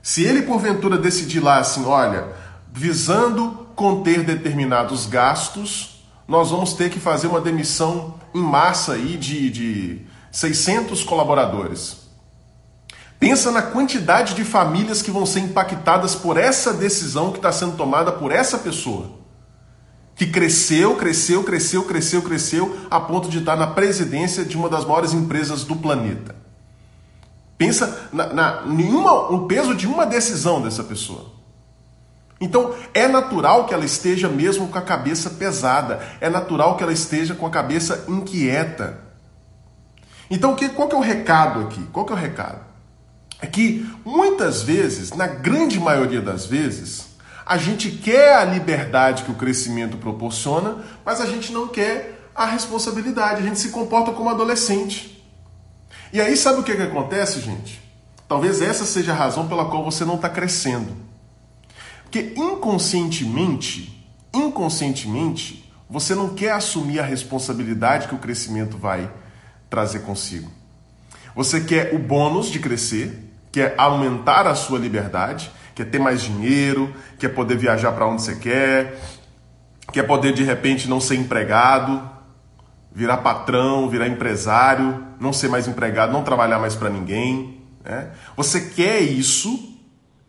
Se 0.00 0.22
ele 0.22 0.42
porventura 0.42 0.96
decidir 0.96 1.40
lá 1.40 1.58
assim, 1.58 1.84
olha, 1.84 2.28
visando 2.72 3.66
conter 3.74 4.24
determinados 4.24 5.06
gastos, 5.06 6.04
nós 6.28 6.50
vamos 6.50 6.74
ter 6.74 6.90
que 6.90 7.00
fazer 7.00 7.26
uma 7.26 7.40
demissão 7.40 8.14
em 8.34 8.42
massa 8.42 8.92
aí 8.92 9.16
de, 9.16 9.50
de 9.50 10.00
600 10.30 11.02
colaboradores. 11.02 12.08
Pensa 13.18 13.50
na 13.50 13.60
quantidade 13.60 14.34
de 14.34 14.44
famílias 14.44 15.02
que 15.02 15.10
vão 15.10 15.26
ser 15.26 15.40
impactadas 15.40 16.14
por 16.14 16.38
essa 16.38 16.72
decisão 16.72 17.32
que 17.32 17.38
está 17.38 17.52
sendo 17.52 17.76
tomada 17.76 18.12
por 18.12 18.32
essa 18.32 18.58
pessoa. 18.58 19.18
Que 20.14 20.26
cresceu, 20.26 20.96
cresceu, 20.96 21.42
cresceu, 21.42 21.84
cresceu, 21.84 22.22
cresceu, 22.22 22.78
a 22.90 23.00
ponto 23.00 23.28
de 23.28 23.38
estar 23.38 23.56
na 23.56 23.66
presidência 23.66 24.44
de 24.44 24.56
uma 24.56 24.68
das 24.68 24.84
maiores 24.84 25.12
empresas 25.12 25.64
do 25.64 25.76
planeta. 25.76 26.36
Pensa 27.58 28.08
na, 28.12 28.32
na 28.32 28.66
nenhuma, 28.66 29.30
no 29.30 29.46
peso 29.46 29.74
de 29.74 29.86
uma 29.86 30.06
decisão 30.06 30.62
dessa 30.62 30.84
pessoa. 30.84 31.39
Então, 32.40 32.74
é 32.94 33.06
natural 33.06 33.66
que 33.66 33.74
ela 33.74 33.84
esteja 33.84 34.26
mesmo 34.26 34.68
com 34.68 34.78
a 34.78 34.82
cabeça 34.82 35.28
pesada, 35.30 36.00
é 36.20 36.30
natural 36.30 36.76
que 36.76 36.82
ela 36.82 36.92
esteja 36.92 37.34
com 37.34 37.46
a 37.46 37.50
cabeça 37.50 38.06
inquieta. 38.08 38.98
Então, 40.30 40.56
qual 40.74 40.88
que 40.88 40.94
é 40.94 40.98
o 40.98 41.02
recado 41.02 41.60
aqui? 41.60 41.86
Qual 41.92 42.06
que 42.06 42.12
é 42.12 42.16
o 42.16 42.18
recado? 42.18 42.60
É 43.42 43.46
que 43.46 43.86
muitas 44.04 44.62
vezes, 44.62 45.12
na 45.12 45.26
grande 45.26 45.78
maioria 45.78 46.22
das 46.22 46.46
vezes, 46.46 47.08
a 47.44 47.58
gente 47.58 47.90
quer 47.90 48.36
a 48.36 48.44
liberdade 48.44 49.24
que 49.24 49.30
o 49.30 49.34
crescimento 49.34 49.98
proporciona, 49.98 50.78
mas 51.04 51.20
a 51.20 51.26
gente 51.26 51.52
não 51.52 51.68
quer 51.68 52.30
a 52.34 52.46
responsabilidade, 52.46 53.42
a 53.42 53.44
gente 53.44 53.58
se 53.58 53.68
comporta 53.68 54.12
como 54.12 54.30
adolescente. 54.30 55.22
E 56.10 56.20
aí, 56.20 56.36
sabe 56.36 56.60
o 56.60 56.62
que, 56.62 56.74
que 56.74 56.82
acontece, 56.82 57.40
gente? 57.40 57.82
Talvez 58.26 58.62
essa 58.62 58.86
seja 58.86 59.12
a 59.12 59.16
razão 59.16 59.46
pela 59.46 59.66
qual 59.66 59.84
você 59.84 60.04
não 60.04 60.14
está 60.14 60.28
crescendo. 60.28 61.09
Porque 62.10 62.32
inconscientemente, 62.36 64.04
inconscientemente, 64.34 65.72
você 65.88 66.12
não 66.12 66.30
quer 66.30 66.50
assumir 66.50 66.98
a 66.98 67.04
responsabilidade 67.04 68.08
que 68.08 68.14
o 68.16 68.18
crescimento 68.18 68.76
vai 68.76 69.08
trazer 69.70 70.00
consigo. 70.00 70.50
Você 71.36 71.60
quer 71.60 71.94
o 71.94 72.00
bônus 72.00 72.48
de 72.48 72.58
crescer, 72.58 73.16
quer 73.52 73.76
aumentar 73.78 74.48
a 74.48 74.56
sua 74.56 74.76
liberdade, 74.76 75.52
quer 75.72 75.84
ter 75.84 76.00
mais 76.00 76.20
dinheiro, 76.20 76.92
quer 77.16 77.28
poder 77.28 77.56
viajar 77.56 77.92
para 77.92 78.08
onde 78.08 78.22
você 78.22 78.34
quer, 78.34 79.00
quer 79.92 80.02
poder 80.02 80.32
de 80.32 80.42
repente 80.42 80.88
não 80.88 81.00
ser 81.00 81.14
empregado, 81.14 82.10
virar 82.92 83.18
patrão, 83.18 83.88
virar 83.88 84.08
empresário, 84.08 85.00
não 85.20 85.32
ser 85.32 85.48
mais 85.48 85.68
empregado, 85.68 86.12
não 86.12 86.24
trabalhar 86.24 86.58
mais 86.58 86.74
para 86.74 86.90
ninguém. 86.90 87.62
Né? 87.84 88.10
Você 88.36 88.62
quer 88.62 88.98
isso 88.98 89.69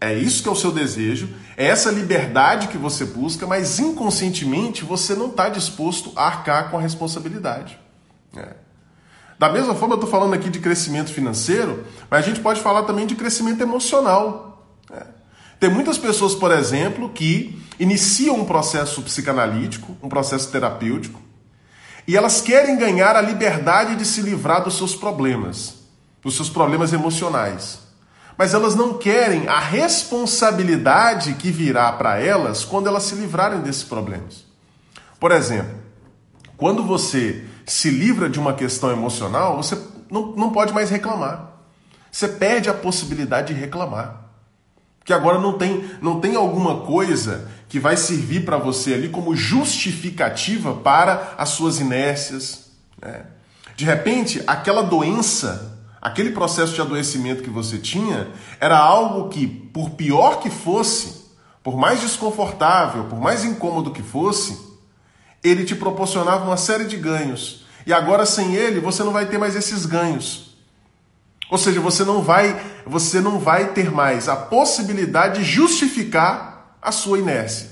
é 0.01 0.15
isso 0.15 0.41
que 0.41 0.49
é 0.49 0.51
o 0.51 0.55
seu 0.55 0.71
desejo, 0.71 1.29
é 1.55 1.67
essa 1.67 1.91
liberdade 1.91 2.69
que 2.69 2.77
você 2.77 3.05
busca, 3.05 3.45
mas 3.45 3.77
inconscientemente 3.77 4.83
você 4.83 5.13
não 5.13 5.27
está 5.27 5.47
disposto 5.47 6.11
a 6.15 6.25
arcar 6.25 6.71
com 6.71 6.77
a 6.79 6.81
responsabilidade. 6.81 7.79
É. 8.35 8.55
Da 9.37 9.47
mesma 9.51 9.75
forma, 9.75 9.93
eu 9.93 9.97
estou 9.99 10.09
falando 10.09 10.33
aqui 10.33 10.49
de 10.49 10.59
crescimento 10.59 11.13
financeiro, 11.13 11.85
mas 12.09 12.25
a 12.25 12.27
gente 12.27 12.39
pode 12.39 12.59
falar 12.61 12.81
também 12.83 13.05
de 13.05 13.13
crescimento 13.13 13.61
emocional. 13.61 14.65
É. 14.91 15.05
Tem 15.59 15.69
muitas 15.69 15.99
pessoas, 15.99 16.33
por 16.33 16.51
exemplo, 16.51 17.09
que 17.09 17.61
iniciam 17.79 18.39
um 18.39 18.45
processo 18.45 19.03
psicanalítico, 19.03 19.95
um 20.01 20.09
processo 20.09 20.51
terapêutico, 20.51 21.21
e 22.07 22.17
elas 22.17 22.41
querem 22.41 22.75
ganhar 22.75 23.15
a 23.15 23.21
liberdade 23.21 23.95
de 23.95 24.05
se 24.05 24.21
livrar 24.21 24.63
dos 24.63 24.77
seus 24.77 24.95
problemas, 24.95 25.75
dos 26.23 26.35
seus 26.35 26.49
problemas 26.49 26.91
emocionais 26.91 27.90
mas 28.41 28.55
elas 28.55 28.73
não 28.73 28.95
querem 28.95 29.47
a 29.47 29.59
responsabilidade 29.59 31.35
que 31.35 31.51
virá 31.51 31.91
para 31.91 32.17
elas 32.17 32.65
quando 32.65 32.87
elas 32.87 33.03
se 33.03 33.13
livrarem 33.13 33.59
desses 33.59 33.83
problemas. 33.83 34.45
Por 35.19 35.31
exemplo, 35.31 35.75
quando 36.57 36.81
você 36.83 37.45
se 37.67 37.91
livra 37.91 38.27
de 38.27 38.39
uma 38.39 38.55
questão 38.55 38.91
emocional, 38.91 39.57
você 39.57 39.77
não, 40.09 40.31
não 40.31 40.51
pode 40.51 40.73
mais 40.73 40.89
reclamar. 40.89 41.51
Você 42.11 42.27
perde 42.27 42.67
a 42.67 42.73
possibilidade 42.73 43.53
de 43.53 43.59
reclamar. 43.59 44.23
Que 45.05 45.13
agora 45.13 45.37
não 45.37 45.55
tem, 45.55 45.87
não 46.01 46.19
tem 46.19 46.35
alguma 46.35 46.81
coisa 46.81 47.47
que 47.69 47.79
vai 47.79 47.95
servir 47.95 48.43
para 48.43 48.57
você 48.57 48.95
ali 48.95 49.09
como 49.09 49.35
justificativa 49.35 50.73
para 50.73 51.35
as 51.37 51.49
suas 51.49 51.79
inércias. 51.79 52.71
Né? 52.99 53.23
De 53.75 53.85
repente, 53.85 54.43
aquela 54.47 54.81
doença 54.81 55.70
Aquele 56.01 56.31
processo 56.31 56.73
de 56.73 56.81
adoecimento 56.81 57.43
que 57.43 57.49
você 57.49 57.77
tinha 57.77 58.29
era 58.59 58.77
algo 58.77 59.29
que, 59.29 59.45
por 59.45 59.91
pior 59.91 60.39
que 60.39 60.49
fosse, 60.49 61.21
por 61.61 61.77
mais 61.77 62.01
desconfortável, 62.01 63.03
por 63.03 63.19
mais 63.19 63.45
incômodo 63.45 63.91
que 63.91 64.01
fosse, 64.01 64.57
ele 65.43 65.63
te 65.63 65.75
proporcionava 65.75 66.43
uma 66.43 66.57
série 66.57 66.85
de 66.85 66.97
ganhos. 66.97 67.65
E 67.85 67.93
agora 67.93 68.25
sem 68.25 68.55
ele, 68.55 68.79
você 68.79 69.03
não 69.03 69.11
vai 69.11 69.27
ter 69.27 69.37
mais 69.37 69.55
esses 69.55 69.85
ganhos. 69.85 70.57
Ou 71.51 71.57
seja, 71.57 71.79
você 71.79 72.03
não 72.03 72.23
vai, 72.23 72.59
você 72.85 73.21
não 73.21 73.37
vai 73.37 73.73
ter 73.73 73.91
mais 73.91 74.27
a 74.27 74.35
possibilidade 74.35 75.39
de 75.39 75.45
justificar 75.45 76.77
a 76.81 76.91
sua 76.91 77.19
inércia. 77.19 77.69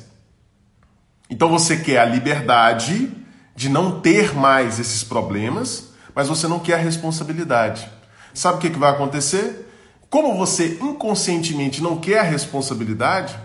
Então 1.29 1.49
você 1.49 1.77
quer 1.77 1.99
a 1.99 2.05
liberdade 2.05 3.11
de 3.55 3.69
não 3.69 4.01
ter 4.01 4.35
mais 4.35 4.79
esses 4.79 5.03
problemas, 5.03 5.93
mas 6.13 6.27
você 6.27 6.47
não 6.47 6.59
quer 6.59 6.75
a 6.75 6.77
responsabilidade. 6.77 7.89
Sabe 8.33 8.57
o 8.57 8.61
que, 8.61 8.69
que 8.69 8.79
vai 8.79 8.91
acontecer? 8.91 9.67
Como 10.09 10.37
você 10.37 10.79
inconscientemente 10.81 11.81
não 11.81 11.97
quer 11.97 12.19
a 12.19 12.23
responsabilidade, 12.23 13.37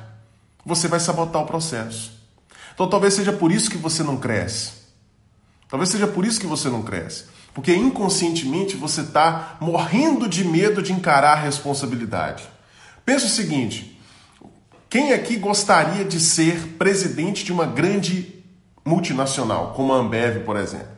você 0.65 0.89
vai 0.89 0.99
sabotar 0.99 1.43
o 1.43 1.47
processo. 1.47 2.13
Então 2.75 2.89
talvez 2.89 3.15
seja 3.15 3.33
por 3.33 3.53
isso 3.53 3.71
que 3.71 3.77
você 3.77 4.03
não 4.03 4.17
cresce. 4.17 4.73
Talvez 5.69 5.91
seja 5.91 6.07
por 6.07 6.25
isso 6.25 6.41
que 6.41 6.47
você 6.47 6.69
não 6.69 6.83
cresce. 6.83 7.25
Porque 7.53 7.75
inconscientemente 7.75 8.77
você 8.77 9.03
está 9.03 9.57
morrendo 9.61 10.29
de 10.29 10.45
medo 10.45 10.83
de 10.83 10.93
encarar 10.93 11.33
a 11.33 11.41
responsabilidade. 11.41 12.45
Pensa 13.05 13.27
o 13.27 13.31
seguinte: 13.31 14.01
quem 14.91 15.13
aqui 15.13 15.37
gostaria 15.37 16.05
de 16.05 16.19
ser 16.19 16.77
presidente 16.79 17.45
de 17.45 17.53
uma 17.53 17.67
grande 17.67 18.45
multinacional, 18.85 19.73
como 19.75 19.93
a 19.93 19.99
Ambev, 19.99 20.45
por 20.45 20.57
exemplo? 20.57 20.89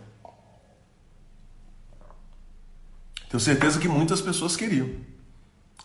Tenho 3.36 3.44
certeza 3.44 3.78
que 3.78 3.86
muitas 3.86 4.22
pessoas 4.22 4.56
queriam. 4.56 4.88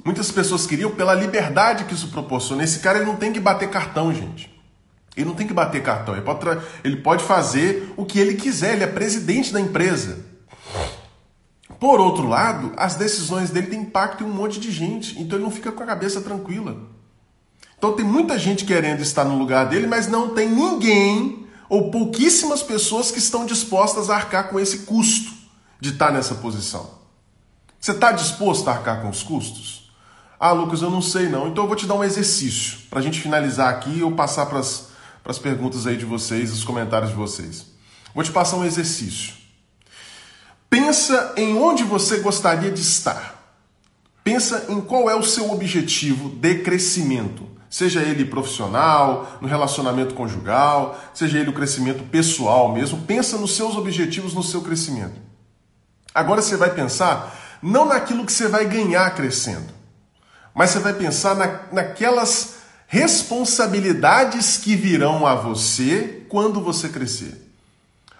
Muitas 0.05 0.31
pessoas 0.31 0.65
queriam 0.65 0.91
pela 0.91 1.13
liberdade 1.13 1.83
que 1.83 1.93
isso 1.93 2.07
proporciona. 2.07 2.63
Esse 2.63 2.79
cara 2.79 2.99
ele 2.99 3.05
não 3.05 3.17
tem 3.17 3.33
que 3.33 3.41
bater 3.41 3.69
cartão, 3.69 4.13
gente. 4.13 4.49
Ele 5.17 5.25
não 5.25 5.35
tem 5.35 5.45
que 5.45 5.53
bater 5.53 5.83
cartão. 5.83 6.15
Ele 6.15 6.23
pode, 6.23 6.61
ele 6.81 6.95
pode 6.97 7.23
fazer 7.25 7.93
o 7.97 8.05
que 8.05 8.17
ele 8.17 8.35
quiser. 8.35 8.75
Ele 8.75 8.85
é 8.85 8.87
presidente 8.87 9.51
da 9.51 9.59
empresa. 9.59 10.23
Por 11.77 11.99
outro 11.99 12.25
lado, 12.25 12.71
as 12.77 12.95
decisões 12.95 13.49
dele 13.49 13.67
têm 13.67 13.81
impacto 13.81 14.23
em 14.23 14.27
um 14.27 14.33
monte 14.33 14.57
de 14.57 14.71
gente. 14.71 15.21
Então 15.21 15.37
ele 15.37 15.43
não 15.43 15.51
fica 15.51 15.73
com 15.73 15.83
a 15.83 15.87
cabeça 15.87 16.21
tranquila. 16.21 16.77
Então 17.77 17.91
tem 17.91 18.05
muita 18.05 18.39
gente 18.39 18.63
querendo 18.63 19.01
estar 19.01 19.25
no 19.25 19.37
lugar 19.37 19.65
dele, 19.65 19.87
mas 19.87 20.07
não 20.07 20.29
tem 20.29 20.49
ninguém 20.49 21.45
ou 21.67 21.91
pouquíssimas 21.91 22.63
pessoas 22.63 23.11
que 23.11 23.19
estão 23.19 23.45
dispostas 23.45 24.09
a 24.09 24.15
arcar 24.15 24.47
com 24.47 24.57
esse 24.57 24.79
custo 24.79 25.33
de 25.81 25.89
estar 25.89 26.13
nessa 26.13 26.35
posição. 26.35 27.00
Você 27.81 27.93
está 27.93 28.11
disposto 28.11 28.67
a 28.67 28.73
arcar 28.73 29.01
com 29.01 29.09
os 29.09 29.23
custos? 29.23 29.91
Ah, 30.39 30.51
Lucas, 30.51 30.83
eu 30.83 30.91
não 30.91 31.01
sei 31.01 31.27
não. 31.27 31.47
Então 31.47 31.63
eu 31.63 31.67
vou 31.67 31.75
te 31.75 31.87
dar 31.87 31.95
um 31.95 32.03
exercício 32.03 32.77
para 32.91 32.99
a 32.99 33.01
gente 33.01 33.19
finalizar 33.19 33.69
aqui 33.69 33.89
e 33.89 34.01
eu 34.01 34.11
passar 34.11 34.45
para 34.45 34.59
as 34.59 35.39
perguntas 35.39 35.87
aí 35.87 35.97
de 35.97 36.05
vocês, 36.05 36.53
os 36.53 36.63
comentários 36.63 37.09
de 37.09 37.15
vocês. 37.15 37.65
Vou 38.13 38.23
te 38.23 38.31
passar 38.31 38.57
um 38.57 38.63
exercício. 38.63 39.33
Pensa 40.69 41.33
em 41.35 41.57
onde 41.57 41.83
você 41.83 42.17
gostaria 42.19 42.69
de 42.69 42.81
estar. 42.81 43.55
Pensa 44.23 44.67
em 44.69 44.79
qual 44.79 45.09
é 45.09 45.15
o 45.15 45.23
seu 45.23 45.51
objetivo 45.51 46.29
de 46.29 46.59
crescimento. 46.59 47.49
Seja 47.67 48.01
ele 48.01 48.25
profissional, 48.25 49.39
no 49.41 49.47
relacionamento 49.47 50.13
conjugal, 50.13 50.99
seja 51.15 51.39
ele 51.39 51.49
o 51.49 51.53
crescimento 51.53 52.03
pessoal 52.03 52.71
mesmo. 52.71 53.01
Pensa 53.01 53.37
nos 53.39 53.55
seus 53.55 53.75
objetivos, 53.75 54.35
no 54.35 54.43
seu 54.43 54.61
crescimento. 54.61 55.19
Agora 56.13 56.43
você 56.43 56.55
vai 56.57 56.69
pensar 56.69 57.40
não 57.61 57.85
naquilo 57.85 58.25
que 58.25 58.31
você 58.31 58.47
vai 58.47 58.65
ganhar 58.65 59.13
crescendo, 59.15 59.71
mas 60.53 60.71
você 60.71 60.79
vai 60.79 60.93
pensar 60.93 61.35
na, 61.35 61.59
naquelas 61.71 62.55
responsabilidades 62.87 64.57
que 64.57 64.75
virão 64.75 65.25
a 65.25 65.35
você 65.35 66.25
quando 66.27 66.61
você 66.61 66.89
crescer. 66.89 67.49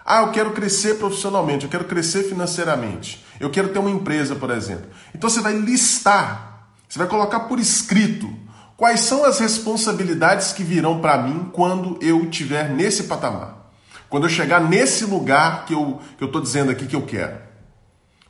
Ah, 0.04 0.22
eu 0.22 0.32
quero 0.32 0.52
crescer 0.52 0.94
profissionalmente, 0.94 1.64
eu 1.64 1.70
quero 1.70 1.84
crescer 1.84 2.24
financeiramente, 2.24 3.24
eu 3.38 3.50
quero 3.50 3.68
ter 3.68 3.78
uma 3.78 3.90
empresa, 3.90 4.34
por 4.34 4.50
exemplo. 4.50 4.86
Então 5.14 5.28
você 5.28 5.40
vai 5.40 5.52
listar, 5.52 6.68
você 6.88 6.98
vai 6.98 7.08
colocar 7.08 7.40
por 7.40 7.60
escrito 7.60 8.32
quais 8.76 9.00
são 9.00 9.24
as 9.24 9.38
responsabilidades 9.38 10.52
que 10.52 10.64
virão 10.64 11.00
para 11.00 11.22
mim 11.22 11.50
quando 11.52 11.98
eu 12.00 12.24
estiver 12.24 12.68
nesse 12.70 13.04
patamar. 13.04 13.70
Quando 14.08 14.24
eu 14.24 14.30
chegar 14.30 14.60
nesse 14.60 15.04
lugar 15.04 15.64
que 15.64 15.72
eu 15.72 16.00
estou 16.20 16.40
dizendo 16.40 16.70
aqui 16.70 16.86
que 16.86 16.96
eu 16.96 17.02
quero. 17.02 17.51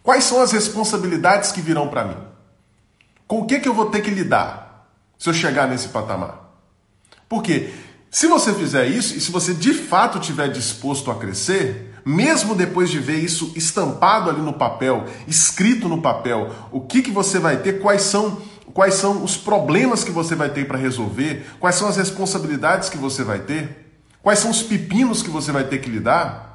Quais 0.03 0.25
são 0.25 0.43
as 0.43 0.53
responsabilidades 0.53 1.53
que 1.53 1.61
virão 1.61 1.89
para 1.89 2.05
mim? 2.05 2.17
Com 3.27 3.41
o 3.41 3.47
que, 3.47 3.61
que 3.61 3.69
eu 3.69 3.75
vou 3.75 3.87
ter 3.87 4.01
que 4.03 4.11
lidar 4.11 4.89
se 5.19 5.29
eu 5.29 5.35
chegar 5.35 5.69
nesse 5.69 5.89
patamar? 5.89 6.53
Porque 7.29 7.73
se 8.11 8.27
você 8.27 8.53
fizer 8.53 8.87
isso 8.87 9.17
e 9.17 9.21
se 9.21 9.31
você 9.31 9.55
de 9.55 9.73
fato 9.73 10.19
estiver 10.19 10.49
disposto 10.49 11.11
a 11.11 11.15
crescer, 11.15 11.95
mesmo 12.05 12.55
depois 12.55 12.91
de 12.91 12.99
ver 12.99 13.17
isso 13.17 13.53
estampado 13.57 14.29
ali 14.29 14.43
no 14.43 14.53
papel, 14.53 15.07
escrito 15.27 15.89
no 15.89 16.03
papel, 16.03 16.53
o 16.71 16.81
que, 16.81 17.01
que 17.01 17.11
você 17.11 17.39
vai 17.39 17.59
ter, 17.59 17.81
quais 17.81 18.03
são, 18.03 18.43
quais 18.75 18.95
são 18.95 19.23
os 19.23 19.37
problemas 19.37 20.03
que 20.05 20.11
você 20.11 20.35
vai 20.35 20.51
ter 20.51 20.67
para 20.67 20.77
resolver, 20.77 21.47
quais 21.59 21.77
são 21.77 21.89
as 21.89 21.97
responsabilidades 21.97 22.91
que 22.91 22.99
você 22.99 23.23
vai 23.23 23.39
ter, 23.39 23.95
quais 24.21 24.41
são 24.41 24.51
os 24.51 24.63
pepinos 24.63 25.23
que 25.23 25.31
você 25.31 25.53
vai 25.53 25.65
ter 25.65 25.79
que 25.79 25.89
lidar, 25.89 26.52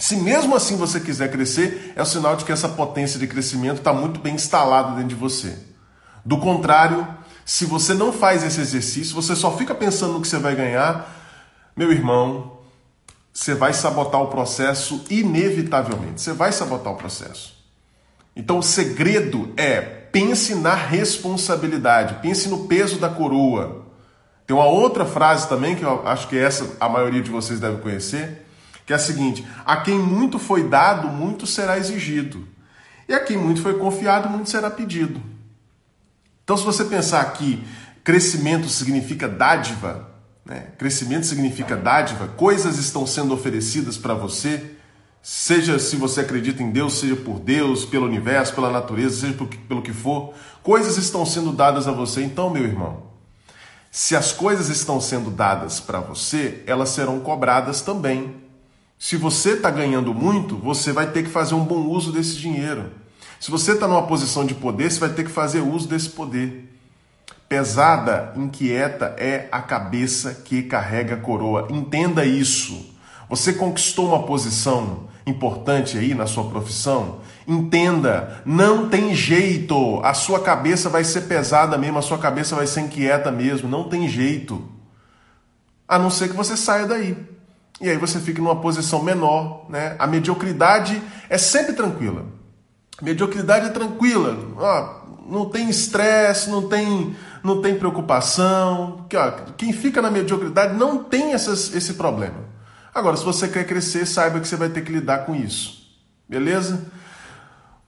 Se 0.00 0.16
mesmo 0.16 0.56
assim 0.56 0.76
você 0.76 0.98
quiser 0.98 1.30
crescer, 1.30 1.92
é 1.94 2.00
o 2.00 2.06
sinal 2.06 2.34
de 2.34 2.46
que 2.46 2.50
essa 2.50 2.70
potência 2.70 3.20
de 3.20 3.26
crescimento 3.26 3.80
está 3.80 3.92
muito 3.92 4.18
bem 4.18 4.34
instalada 4.34 4.92
dentro 4.92 5.10
de 5.10 5.14
você. 5.14 5.58
Do 6.24 6.38
contrário, 6.38 7.06
se 7.44 7.66
você 7.66 7.92
não 7.92 8.10
faz 8.10 8.42
esse 8.42 8.62
exercício, 8.62 9.14
você 9.14 9.36
só 9.36 9.54
fica 9.58 9.74
pensando 9.74 10.14
no 10.14 10.22
que 10.22 10.26
você 10.26 10.38
vai 10.38 10.56
ganhar, 10.56 11.06
meu 11.76 11.92
irmão, 11.92 12.60
você 13.30 13.54
vai 13.54 13.74
sabotar 13.74 14.22
o 14.22 14.28
processo 14.28 15.04
inevitavelmente. 15.10 16.22
Você 16.22 16.32
vai 16.32 16.50
sabotar 16.50 16.94
o 16.94 16.96
processo. 16.96 17.54
Então 18.34 18.60
o 18.60 18.62
segredo 18.62 19.52
é 19.54 19.82
pense 19.82 20.54
na 20.54 20.74
responsabilidade, 20.74 22.22
pense 22.22 22.48
no 22.48 22.66
peso 22.66 22.98
da 22.98 23.10
coroa. 23.10 23.84
Tem 24.46 24.56
uma 24.56 24.64
outra 24.64 25.04
frase 25.04 25.46
também 25.46 25.76
que 25.76 25.82
eu 25.82 26.08
acho 26.08 26.26
que 26.26 26.38
essa 26.38 26.74
a 26.80 26.88
maioria 26.88 27.20
de 27.20 27.30
vocês 27.30 27.60
deve 27.60 27.82
conhecer, 27.82 28.46
que 28.90 28.92
é 28.92 28.96
a 28.96 28.98
seguinte: 28.98 29.46
a 29.64 29.76
quem 29.76 29.96
muito 29.96 30.36
foi 30.36 30.68
dado, 30.68 31.06
muito 31.06 31.46
será 31.46 31.78
exigido. 31.78 32.44
E 33.08 33.14
a 33.14 33.20
quem 33.20 33.36
muito 33.36 33.62
foi 33.62 33.78
confiado, 33.78 34.28
muito 34.28 34.50
será 34.50 34.68
pedido. 34.68 35.22
Então, 36.42 36.56
se 36.56 36.64
você 36.64 36.84
pensar 36.84 37.24
que 37.32 37.62
crescimento 38.02 38.68
significa 38.68 39.28
dádiva, 39.28 40.10
né? 40.44 40.72
crescimento 40.76 41.24
significa 41.24 41.76
dádiva, 41.76 42.26
coisas 42.26 42.78
estão 42.78 43.06
sendo 43.06 43.32
oferecidas 43.32 43.96
para 43.96 44.12
você, 44.12 44.72
seja 45.22 45.78
se 45.78 45.94
você 45.94 46.22
acredita 46.22 46.60
em 46.60 46.72
Deus, 46.72 46.94
seja 46.94 47.14
por 47.14 47.38
Deus, 47.38 47.84
pelo 47.84 48.06
universo, 48.06 48.52
pela 48.54 48.70
natureza, 48.70 49.20
seja 49.20 49.38
pelo 49.68 49.82
que 49.82 49.92
for, 49.92 50.34
coisas 50.64 50.96
estão 50.96 51.24
sendo 51.24 51.52
dadas 51.52 51.86
a 51.86 51.92
você. 51.92 52.24
Então, 52.24 52.50
meu 52.50 52.64
irmão, 52.64 53.04
se 53.88 54.16
as 54.16 54.32
coisas 54.32 54.68
estão 54.68 55.00
sendo 55.00 55.30
dadas 55.30 55.78
para 55.78 56.00
você, 56.00 56.64
elas 56.66 56.88
serão 56.88 57.20
cobradas 57.20 57.82
também. 57.82 58.49
Se 59.02 59.16
você 59.16 59.52
está 59.52 59.70
ganhando 59.70 60.12
muito, 60.12 60.56
você 60.56 60.92
vai 60.92 61.10
ter 61.10 61.22
que 61.22 61.30
fazer 61.30 61.54
um 61.54 61.64
bom 61.64 61.86
uso 61.86 62.12
desse 62.12 62.36
dinheiro. 62.36 62.92
Se 63.40 63.50
você 63.50 63.72
está 63.72 63.88
numa 63.88 64.06
posição 64.06 64.44
de 64.44 64.54
poder, 64.54 64.92
você 64.92 65.00
vai 65.00 65.08
ter 65.08 65.24
que 65.24 65.30
fazer 65.30 65.62
uso 65.62 65.88
desse 65.88 66.10
poder. 66.10 66.70
Pesada, 67.48 68.34
inquieta 68.36 69.16
é 69.16 69.48
a 69.50 69.62
cabeça 69.62 70.34
que 70.44 70.64
carrega 70.64 71.14
a 71.14 71.18
coroa. 71.18 71.66
Entenda 71.70 72.26
isso. 72.26 72.94
Você 73.26 73.54
conquistou 73.54 74.08
uma 74.08 74.24
posição 74.24 75.08
importante 75.26 75.96
aí 75.96 76.14
na 76.14 76.26
sua 76.26 76.50
profissão? 76.50 77.20
Entenda, 77.48 78.42
não 78.44 78.90
tem 78.90 79.14
jeito. 79.14 79.98
A 80.04 80.12
sua 80.12 80.40
cabeça 80.40 80.90
vai 80.90 81.04
ser 81.04 81.22
pesada 81.22 81.78
mesmo, 81.78 81.98
a 81.98 82.02
sua 82.02 82.18
cabeça 82.18 82.54
vai 82.54 82.66
ser 82.66 82.82
inquieta 82.82 83.32
mesmo, 83.32 83.66
não 83.66 83.88
tem 83.88 84.06
jeito. 84.06 84.62
A 85.88 85.98
não 85.98 86.10
ser 86.10 86.28
que 86.28 86.36
você 86.36 86.54
saia 86.54 86.86
daí. 86.86 87.39
E 87.80 87.88
aí 87.88 87.96
você 87.96 88.20
fica 88.20 88.42
numa 88.42 88.60
posição 88.60 89.02
menor, 89.02 89.66
né? 89.68 89.96
A 89.98 90.06
mediocridade 90.06 91.02
é 91.28 91.38
sempre 91.38 91.72
tranquila. 91.72 92.26
Mediocridade 93.00 93.66
é 93.66 93.70
tranquila, 93.70 94.36
ó, 94.58 95.00
não 95.26 95.48
tem 95.48 95.70
estresse, 95.70 96.50
não 96.50 96.68
tem, 96.68 97.16
não 97.42 97.62
tem 97.62 97.78
preocupação. 97.78 99.06
Quem 99.56 99.72
fica 99.72 100.02
na 100.02 100.10
mediocridade 100.10 100.76
não 100.76 101.02
tem 101.02 101.32
essas, 101.32 101.74
esse 101.74 101.94
problema. 101.94 102.50
Agora, 102.94 103.16
se 103.16 103.24
você 103.24 103.48
quer 103.48 103.66
crescer, 103.66 104.04
saiba 104.04 104.40
que 104.40 104.46
você 104.46 104.56
vai 104.56 104.68
ter 104.68 104.82
que 104.82 104.92
lidar 104.92 105.24
com 105.24 105.34
isso. 105.34 105.88
Beleza? 106.28 106.84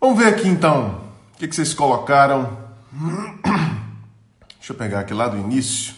Vamos 0.00 0.18
ver 0.18 0.28
aqui 0.28 0.48
então 0.48 1.02
o 1.34 1.38
que, 1.38 1.46
que 1.46 1.54
vocês 1.54 1.74
colocaram. 1.74 2.56
Deixa 4.56 4.72
eu 4.72 4.76
pegar 4.76 5.00
aqui 5.00 5.12
lá 5.12 5.28
do 5.28 5.36
início. 5.36 5.94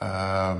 Ah. 0.00 0.56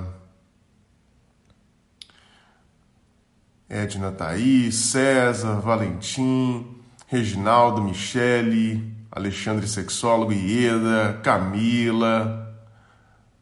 Edna 3.73 4.13
Thaís, 4.13 4.75
César, 4.75 5.59
Valentim, 5.61 6.67
Reginaldo, 7.07 7.83
Michele, 7.83 8.95
Alexandre 9.11 9.67
Sexólogo, 9.67 10.31
Ieda, 10.31 11.19
Camila, 11.23 12.55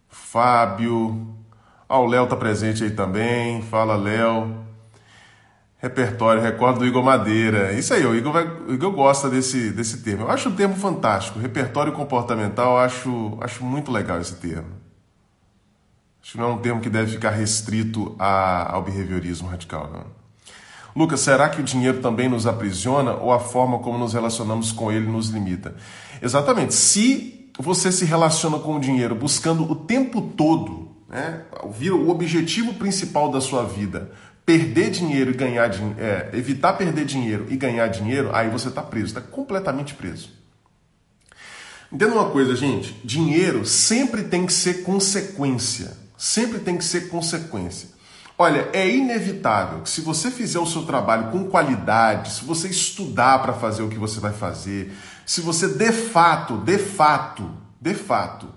Fábio. 0.09 1.35
Ah, 1.88 1.99
o 1.99 2.07
Léo 2.07 2.29
tá 2.29 2.37
presente 2.37 2.85
aí 2.85 2.90
também. 2.90 3.61
Fala, 3.62 3.97
Léo. 3.97 4.64
Repertório, 5.79 6.40
recordo 6.43 6.81
do 6.81 6.87
Igor 6.87 7.03
Madeira. 7.03 7.73
Isso 7.73 7.93
aí, 7.93 8.07
o 8.07 8.14
Igor, 8.14 8.33
vai, 8.33 8.47
o 8.47 8.73
Igor 8.73 8.93
gosta 8.93 9.29
desse, 9.29 9.71
desse 9.71 10.03
termo. 10.03 10.25
Eu 10.25 10.31
acho 10.31 10.49
um 10.49 10.55
termo 10.55 10.77
fantástico. 10.77 11.40
Repertório 11.40 11.93
comportamental, 11.93 12.79
acho, 12.79 13.37
acho 13.40 13.64
muito 13.64 13.90
legal 13.90 14.21
esse 14.21 14.37
termo. 14.37 14.69
Acho 16.23 16.33
que 16.33 16.38
não 16.38 16.51
é 16.51 16.53
um 16.53 16.59
termo 16.59 16.81
que 16.81 16.90
deve 16.90 17.11
ficar 17.11 17.31
restrito 17.31 18.14
a, 18.19 18.75
ao 18.75 18.83
behaviorismo 18.83 19.49
radical, 19.49 19.90
não. 19.90 20.19
Lucas, 20.94 21.20
será 21.20 21.48
que 21.48 21.61
o 21.61 21.64
dinheiro 21.64 22.00
também 22.00 22.29
nos 22.29 22.46
aprisiona 22.46 23.14
ou 23.14 23.33
a 23.33 23.38
forma 23.38 23.79
como 23.79 23.98
nos 23.98 24.12
relacionamos 24.12 24.72
com 24.72 24.90
ele 24.90 25.07
nos 25.07 25.29
limita? 25.29 25.74
Exatamente. 26.20 26.74
Se 26.74 27.50
você 27.59 27.92
se 27.92 28.05
relaciona 28.05 28.59
com 28.59 28.76
o 28.76 28.81
dinheiro 28.81 29.14
buscando 29.14 29.70
o 29.70 29.74
tempo 29.74 30.20
todo, 30.20 30.88
né, 31.09 31.42
o 31.62 32.11
objetivo 32.11 32.74
principal 32.74 33.31
da 33.31 33.40
sua 33.40 33.64
vida, 33.64 34.11
perder 34.44 34.90
dinheiro 34.90 35.31
e 35.31 35.35
ganhar 35.35 35.68
dinheiro, 35.68 36.00
é, 36.00 36.31
evitar 36.33 36.72
perder 36.72 37.05
dinheiro 37.05 37.46
e 37.48 37.57
ganhar 37.57 37.87
dinheiro, 37.88 38.35
aí 38.35 38.48
você 38.48 38.68
está 38.68 38.83
preso, 38.83 39.07
está 39.07 39.20
completamente 39.20 39.94
preso. 39.94 40.31
Entenda 41.92 42.14
uma 42.14 42.31
coisa, 42.31 42.55
gente: 42.55 42.94
dinheiro 43.05 43.64
sempre 43.66 44.24
tem 44.24 44.46
que 44.46 44.53
ser 44.53 44.83
consequência. 44.83 45.96
Sempre 46.16 46.59
tem 46.59 46.76
que 46.76 46.85
ser 46.85 47.09
consequência. 47.09 47.88
Olha, 48.42 48.70
é 48.72 48.88
inevitável 48.88 49.83
que 49.83 49.90
se 49.90 50.00
você 50.00 50.31
fizer 50.31 50.59
o 50.59 50.64
seu 50.64 50.85
trabalho 50.85 51.31
com 51.31 51.44
qualidade, 51.44 52.33
se 52.33 52.42
você 52.42 52.68
estudar 52.68 53.42
para 53.42 53.53
fazer 53.53 53.83
o 53.83 53.88
que 53.90 53.98
você 53.98 54.18
vai 54.18 54.33
fazer, 54.33 54.96
se 55.26 55.42
você 55.42 55.68
de 55.68 55.92
fato, 55.92 56.57
de 56.57 56.79
fato, 56.79 57.50
de 57.79 57.92
fato, 57.92 58.48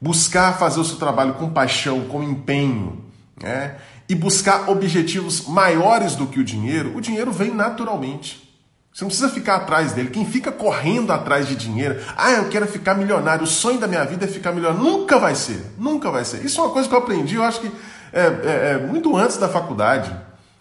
buscar 0.00 0.56
fazer 0.56 0.78
o 0.78 0.84
seu 0.84 0.96
trabalho 0.96 1.34
com 1.34 1.50
paixão, 1.50 2.02
com 2.02 2.22
empenho, 2.22 3.04
né? 3.42 3.78
E 4.08 4.14
buscar 4.14 4.70
objetivos 4.70 5.44
maiores 5.44 6.14
do 6.14 6.28
que 6.28 6.38
o 6.38 6.44
dinheiro, 6.44 6.96
o 6.96 7.00
dinheiro 7.00 7.32
vem 7.32 7.52
naturalmente. 7.52 8.48
Você 8.92 9.02
não 9.02 9.08
precisa 9.08 9.28
ficar 9.28 9.56
atrás 9.56 9.92
dele. 9.92 10.10
Quem 10.10 10.24
fica 10.24 10.52
correndo 10.52 11.12
atrás 11.12 11.48
de 11.48 11.56
dinheiro, 11.56 12.00
ah, 12.16 12.30
eu 12.30 12.48
quero 12.48 12.66
ficar 12.68 12.94
milionário, 12.94 13.42
o 13.42 13.46
sonho 13.48 13.80
da 13.80 13.88
minha 13.88 14.04
vida 14.04 14.24
é 14.24 14.28
ficar 14.28 14.52
milionário, 14.52 14.84
nunca 14.84 15.18
vai 15.18 15.34
ser. 15.34 15.74
Nunca 15.76 16.12
vai 16.12 16.24
ser. 16.24 16.44
Isso 16.44 16.60
é 16.60 16.64
uma 16.64 16.72
coisa 16.72 16.88
que 16.88 16.94
eu 16.94 16.98
aprendi, 16.98 17.34
eu 17.34 17.42
acho 17.42 17.60
que 17.60 17.72
é, 18.12 18.20
é, 18.20 18.70
é, 18.72 18.78
muito 18.78 19.16
antes 19.16 19.36
da 19.36 19.48
faculdade. 19.48 20.14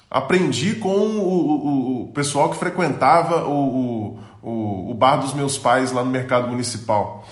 Aprendi 0.09 0.75
com 0.75 0.89
o, 0.89 1.21
o, 1.21 2.03
o 2.03 2.07
pessoal 2.13 2.49
que 2.49 2.57
frequentava 2.57 3.45
o, 3.47 4.19
o, 4.41 4.91
o 4.91 4.93
bar 4.93 5.17
dos 5.17 5.33
meus 5.33 5.57
pais 5.57 5.91
lá 5.91 6.03
no 6.03 6.09
mercado 6.09 6.47
municipal. 6.47 7.27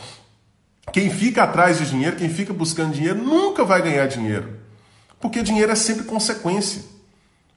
Quem 0.91 1.09
fica 1.09 1.43
atrás 1.43 1.79
de 1.79 1.89
dinheiro, 1.89 2.15
quem 2.15 2.29
fica 2.29 2.53
buscando 2.53 2.93
dinheiro, 2.93 3.21
nunca 3.21 3.63
vai 3.65 3.81
ganhar 3.81 4.07
dinheiro. 4.07 4.57
Porque 5.19 5.41
dinheiro 5.41 5.71
é 5.71 5.75
sempre 5.75 6.05
consequência. 6.05 6.83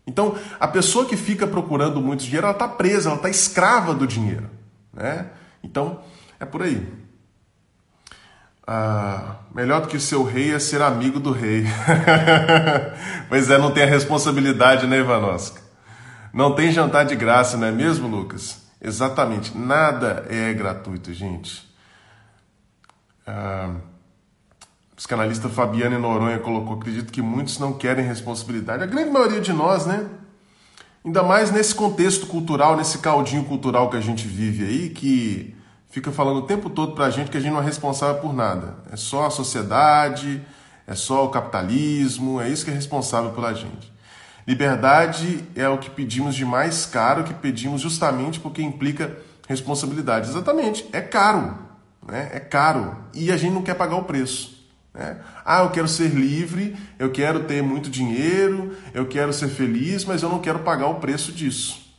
Então, 0.06 0.36
a 0.58 0.66
pessoa 0.66 1.04
que 1.04 1.16
fica 1.16 1.46
procurando 1.46 2.00
muito 2.00 2.24
dinheiro, 2.24 2.46
ela 2.46 2.52
está 2.52 2.66
presa, 2.66 3.10
ela 3.10 3.16
está 3.16 3.28
escrava 3.28 3.94
do 3.94 4.06
dinheiro. 4.06 4.50
Né? 4.92 5.26
Então, 5.62 6.00
é 6.38 6.44
por 6.44 6.62
aí. 6.62 6.86
Ah, 8.66 9.36
melhor 9.54 9.80
do 9.80 9.88
que 9.88 9.98
ser 9.98 10.16
o 10.16 10.22
rei 10.22 10.54
é 10.54 10.58
ser 10.58 10.82
amigo 10.82 11.18
do 11.18 11.32
rei. 11.32 11.64
pois 13.28 13.50
é, 13.50 13.58
não 13.58 13.72
tem 13.72 13.82
a 13.82 13.86
responsabilidade, 13.86 14.86
né, 14.86 14.98
Ivanovska? 14.98 15.60
Não 16.32 16.54
tem 16.54 16.70
jantar 16.70 17.04
de 17.04 17.16
graça, 17.16 17.56
não 17.56 17.66
é 17.66 17.72
mesmo, 17.72 18.06
Lucas? 18.06 18.62
Exatamente. 18.80 19.56
Nada 19.56 20.24
é 20.28 20.52
gratuito, 20.54 21.12
gente. 21.12 21.68
Ah, 23.26 23.74
psicanalista 24.96 25.48
Fabiane 25.48 25.98
Noronha 25.98 26.38
colocou: 26.38 26.76
acredito 26.76 27.12
que 27.12 27.20
muitos 27.20 27.58
não 27.58 27.72
querem 27.72 28.04
responsabilidade. 28.04 28.82
A 28.82 28.86
grande 28.86 29.10
maioria 29.10 29.40
de 29.40 29.52
nós, 29.52 29.86
né? 29.86 30.08
Ainda 31.04 31.22
mais 31.22 31.50
nesse 31.50 31.74
contexto 31.74 32.26
cultural, 32.26 32.76
nesse 32.76 32.98
caldinho 32.98 33.44
cultural 33.44 33.88
que 33.88 33.96
a 33.96 34.00
gente 34.00 34.26
vive 34.26 34.64
aí, 34.64 34.90
que 34.90 35.56
fica 35.90 36.10
falando 36.10 36.38
o 36.38 36.46
tempo 36.46 36.70
todo 36.70 36.92
para 36.92 37.06
a 37.06 37.10
gente 37.10 37.30
que 37.30 37.36
a 37.36 37.40
gente 37.40 37.52
não 37.52 37.60
é 37.60 37.64
responsável 37.64 38.20
por 38.20 38.32
nada. 38.32 38.76
É 38.90 38.96
só 38.96 39.26
a 39.26 39.30
sociedade, 39.30 40.40
é 40.86 40.94
só 40.94 41.24
o 41.24 41.28
capitalismo, 41.28 42.40
é 42.40 42.48
isso 42.48 42.64
que 42.64 42.70
é 42.70 42.74
responsável 42.74 43.32
pela 43.32 43.52
gente. 43.52 43.92
Liberdade 44.46 45.44
é 45.54 45.68
o 45.68 45.78
que 45.78 45.90
pedimos 45.90 46.34
de 46.34 46.44
mais 46.44 46.86
caro, 46.86 47.24
que 47.24 47.34
pedimos 47.34 47.80
justamente 47.80 48.40
porque 48.40 48.62
implica 48.62 49.18
responsabilidade. 49.46 50.30
Exatamente, 50.30 50.88
é 50.92 51.00
caro, 51.00 51.58
né? 52.06 52.30
é 52.32 52.40
caro 52.40 52.96
e 53.12 53.30
a 53.30 53.36
gente 53.36 53.52
não 53.52 53.62
quer 53.62 53.74
pagar 53.74 53.96
o 53.96 54.04
preço. 54.04 54.60
Né? 54.94 55.18
Ah, 55.44 55.62
eu 55.62 55.70
quero 55.70 55.88
ser 55.88 56.08
livre, 56.08 56.76
eu 56.98 57.10
quero 57.10 57.44
ter 57.44 57.62
muito 57.62 57.90
dinheiro, 57.90 58.76
eu 58.94 59.06
quero 59.06 59.32
ser 59.32 59.48
feliz, 59.48 60.04
mas 60.04 60.22
eu 60.22 60.28
não 60.28 60.38
quero 60.38 60.60
pagar 60.60 60.86
o 60.86 60.96
preço 60.96 61.32
disso. 61.32 61.89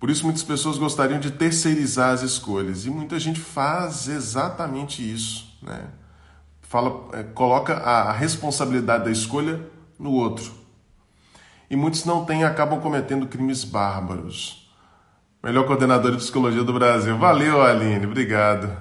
Por 0.00 0.08
isso, 0.08 0.24
muitas 0.24 0.42
pessoas 0.42 0.78
gostariam 0.78 1.20
de 1.20 1.30
terceirizar 1.30 2.14
as 2.14 2.22
escolhas 2.22 2.86
e 2.86 2.90
muita 2.90 3.20
gente 3.20 3.38
faz 3.38 4.08
exatamente 4.08 5.02
isso. 5.02 5.54
Né? 5.62 5.88
Fala, 6.62 7.06
é, 7.12 7.22
coloca 7.22 7.74
a 7.74 8.10
responsabilidade 8.10 9.04
da 9.04 9.10
escolha 9.10 9.60
no 9.98 10.12
outro. 10.12 10.52
E 11.68 11.76
muitos 11.76 12.06
não 12.06 12.24
têm 12.24 12.44
acabam 12.44 12.80
cometendo 12.80 13.26
crimes 13.26 13.62
bárbaros. 13.62 14.72
Melhor 15.42 15.66
coordenador 15.66 16.12
de 16.12 16.16
psicologia 16.16 16.64
do 16.64 16.72
Brasil. 16.72 17.18
Valeu, 17.18 17.60
Aline, 17.60 18.06
obrigado. 18.06 18.74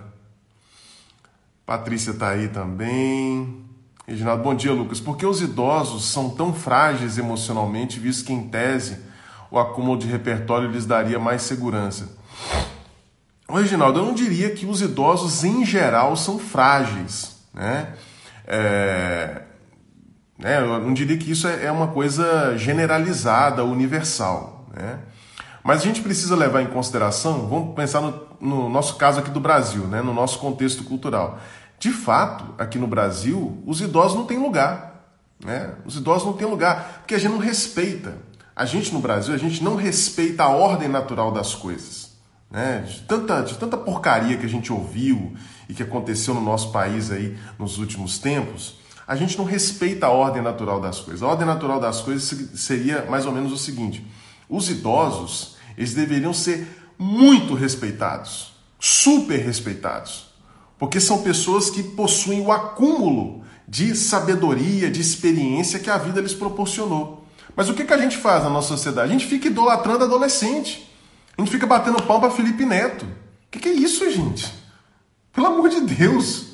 Patrícia 1.65 2.13
tá 2.13 2.29
aí 2.29 2.47
também. 2.47 3.65
Reginaldo, 4.08 4.41
bom 4.41 4.55
dia, 4.55 4.71
Lucas. 4.71 5.01
Por 5.01 5.17
que 5.17 5.25
os 5.25 5.41
idosos 5.41 6.05
são 6.05 6.29
tão 6.29 6.53
frágeis 6.53 7.17
emocionalmente, 7.17 7.99
visto 7.99 8.25
que, 8.25 8.34
em 8.34 8.47
tese, 8.49 9.09
o 9.51 9.59
acúmulo 9.59 9.97
de 9.97 10.07
repertório 10.07 10.69
lhes 10.69 10.85
daria 10.85 11.19
mais 11.19 11.41
segurança? 11.41 12.09
Reginaldo, 13.49 13.99
eu 13.99 14.05
não 14.05 14.13
diria 14.13 14.51
que 14.51 14.65
os 14.65 14.81
idosos, 14.81 15.43
em 15.43 15.65
geral, 15.65 16.15
são 16.15 16.38
frágeis. 16.38 17.38
Né? 17.53 17.93
É, 18.45 19.41
né, 20.38 20.59
eu 20.59 20.79
não 20.79 20.93
diria 20.93 21.17
que 21.17 21.31
isso 21.31 21.47
é, 21.47 21.65
é 21.65 21.71
uma 21.71 21.88
coisa 21.88 22.55
generalizada, 22.57 23.63
universal. 23.63 24.67
Né? 24.73 24.99
Mas 25.63 25.81
a 25.81 25.85
gente 25.85 26.01
precisa 26.01 26.35
levar 26.35 26.62
em 26.62 26.67
consideração, 26.67 27.47
vamos 27.47 27.75
pensar 27.75 28.01
no, 28.01 28.27
no 28.39 28.69
nosso 28.69 28.95
caso 28.95 29.19
aqui 29.19 29.31
do 29.31 29.39
Brasil, 29.39 29.83
né, 29.83 30.01
no 30.01 30.13
nosso 30.13 30.39
contexto 30.39 30.83
cultural. 30.83 31.39
De 31.79 31.91
fato, 31.91 32.53
aqui 32.57 32.77
no 32.77 32.88
Brasil, 32.88 33.62
os 33.65 33.81
idosos 33.81 34.17
não 34.17 34.25
têm 34.25 34.38
lugar. 34.38 34.89
Né? 35.43 35.73
Os 35.85 35.95
idosos 35.95 36.25
não 36.25 36.33
têm 36.33 36.47
lugar, 36.47 36.99
porque 36.99 37.15
a 37.15 37.17
gente 37.17 37.31
não 37.31 37.39
respeita. 37.39 38.17
A 38.60 38.65
gente 38.65 38.93
no 38.93 39.00
Brasil, 39.00 39.34
a 39.34 39.38
gente 39.38 39.63
não 39.63 39.78
respeita 39.78 40.43
a 40.43 40.50
ordem 40.50 40.89
natural 40.89 41.32
das 41.32 41.56
coisas. 41.56 42.10
Né? 42.52 42.86
De, 42.86 43.00
tanta, 43.04 43.41
de 43.41 43.58
tanta 43.58 43.78
porcaria 43.78 44.36
que 44.36 44.45
a 44.45 44.50
gente 44.50 44.74
ouviu 44.74 45.32
e 45.69 45.74
que 45.74 45.82
aconteceu 45.82 46.34
no 46.34 46.41
nosso 46.41 46.69
país 46.69 47.10
aí 47.10 47.38
nos 47.58 47.78
últimos 47.78 48.17
tempos, 48.17 48.76
a 49.08 49.15
gente 49.15 49.38
não 49.38 49.45
respeita 49.45 50.08
a 50.08 50.10
ordem 50.10 50.41
natural 50.41 50.82
das 50.82 51.00
coisas. 51.00 51.24
A 51.24 51.28
ordem 51.28 51.48
natural 51.48 51.80
das 51.80 52.02
coisas 52.02 52.60
seria 52.60 53.06
mais 53.06 53.26
ou 53.26 53.32
menos 53.32 53.54
o 53.54 53.58
seguinte: 53.58 54.06
os 54.50 54.69
idosos, 54.69 55.56
eles 55.78 55.93
deveriam 55.93 56.34
ser 56.34 56.67
muito 56.98 57.54
respeitados, 57.54 58.52
super 58.78 59.39
respeitados, 59.39 60.34
porque 60.78 61.00
são 61.00 61.22
pessoas 61.22 61.69
que 61.69 61.82
possuem 61.82 62.41
o 62.41 62.52
acúmulo 62.52 63.41
de 63.65 63.95
sabedoria, 63.95 64.91
de 64.91 65.00
experiência 65.00 65.80
que 65.80 65.89
a 65.89 65.98
vida 65.98 66.19
lhes 66.19 66.34
proporcionou. 66.34 67.18
Mas 67.55 67.69
o 67.69 67.73
que, 67.73 67.83
que 67.83 67.93
a 67.93 67.97
gente 67.97 68.17
faz 68.17 68.43
na 68.43 68.49
nossa 68.49 68.69
sociedade? 68.69 69.09
A 69.09 69.12
gente 69.12 69.27
fica 69.27 69.47
idolatrando 69.47 70.03
adolescente. 70.03 70.89
A 71.38 71.41
gente 71.41 71.51
fica 71.51 71.65
batendo 71.65 72.01
pão 72.03 72.19
para 72.19 72.31
Felipe 72.31 72.65
Neto. 72.65 73.05
O 73.05 73.51
que, 73.51 73.59
que 73.59 73.69
é 73.69 73.73
isso, 73.73 74.09
gente? 74.12 74.53
Pelo 75.33 75.47
amor 75.47 75.69
de 75.69 75.81
Deus. 75.81 76.47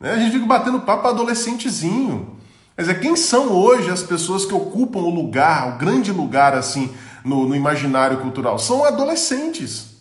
Né? 0.00 0.12
A 0.12 0.16
gente 0.18 0.32
fica 0.32 0.46
batendo 0.46 0.80
papo 0.80 1.06
adolescentezinho. 1.06 2.36
Quer 2.74 2.82
dizer, 2.82 3.00
quem 3.00 3.14
são 3.14 3.52
hoje 3.52 3.90
as 3.90 4.02
pessoas 4.02 4.44
que 4.44 4.54
ocupam 4.54 5.00
o 5.00 5.10
lugar, 5.10 5.74
o 5.74 5.78
grande 5.78 6.10
lugar 6.10 6.54
assim, 6.54 6.90
no, 7.24 7.46
no 7.46 7.54
imaginário 7.54 8.18
cultural? 8.18 8.58
São 8.58 8.84
adolescentes. 8.84 9.92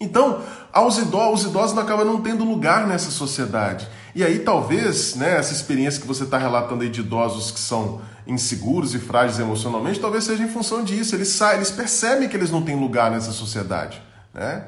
Então, 0.00 0.42
aos 0.72 0.98
idosos, 0.98 1.40
os 1.40 1.50
idosos 1.50 1.74
não 1.74 1.82
acabam 1.82 2.06
não 2.06 2.20
tendo 2.20 2.44
lugar 2.44 2.86
nessa 2.86 3.10
sociedade. 3.10 3.88
E 4.18 4.24
aí, 4.24 4.40
talvez, 4.40 5.14
né, 5.14 5.36
essa 5.36 5.52
experiência 5.52 6.00
que 6.00 6.06
você 6.08 6.24
está 6.24 6.36
relatando 6.36 6.82
aí 6.82 6.88
de 6.88 7.02
idosos 7.02 7.52
que 7.52 7.60
são 7.60 8.00
inseguros 8.26 8.92
e 8.92 8.98
frágeis 8.98 9.38
emocionalmente, 9.38 10.00
talvez 10.00 10.24
seja 10.24 10.42
em 10.42 10.48
função 10.48 10.82
disso. 10.82 11.14
Eles 11.14 11.28
saem, 11.28 11.58
eles 11.58 11.70
percebem 11.70 12.28
que 12.28 12.36
eles 12.36 12.50
não 12.50 12.60
têm 12.60 12.74
lugar 12.74 13.12
nessa 13.12 13.30
sociedade. 13.30 14.02
Né? 14.34 14.64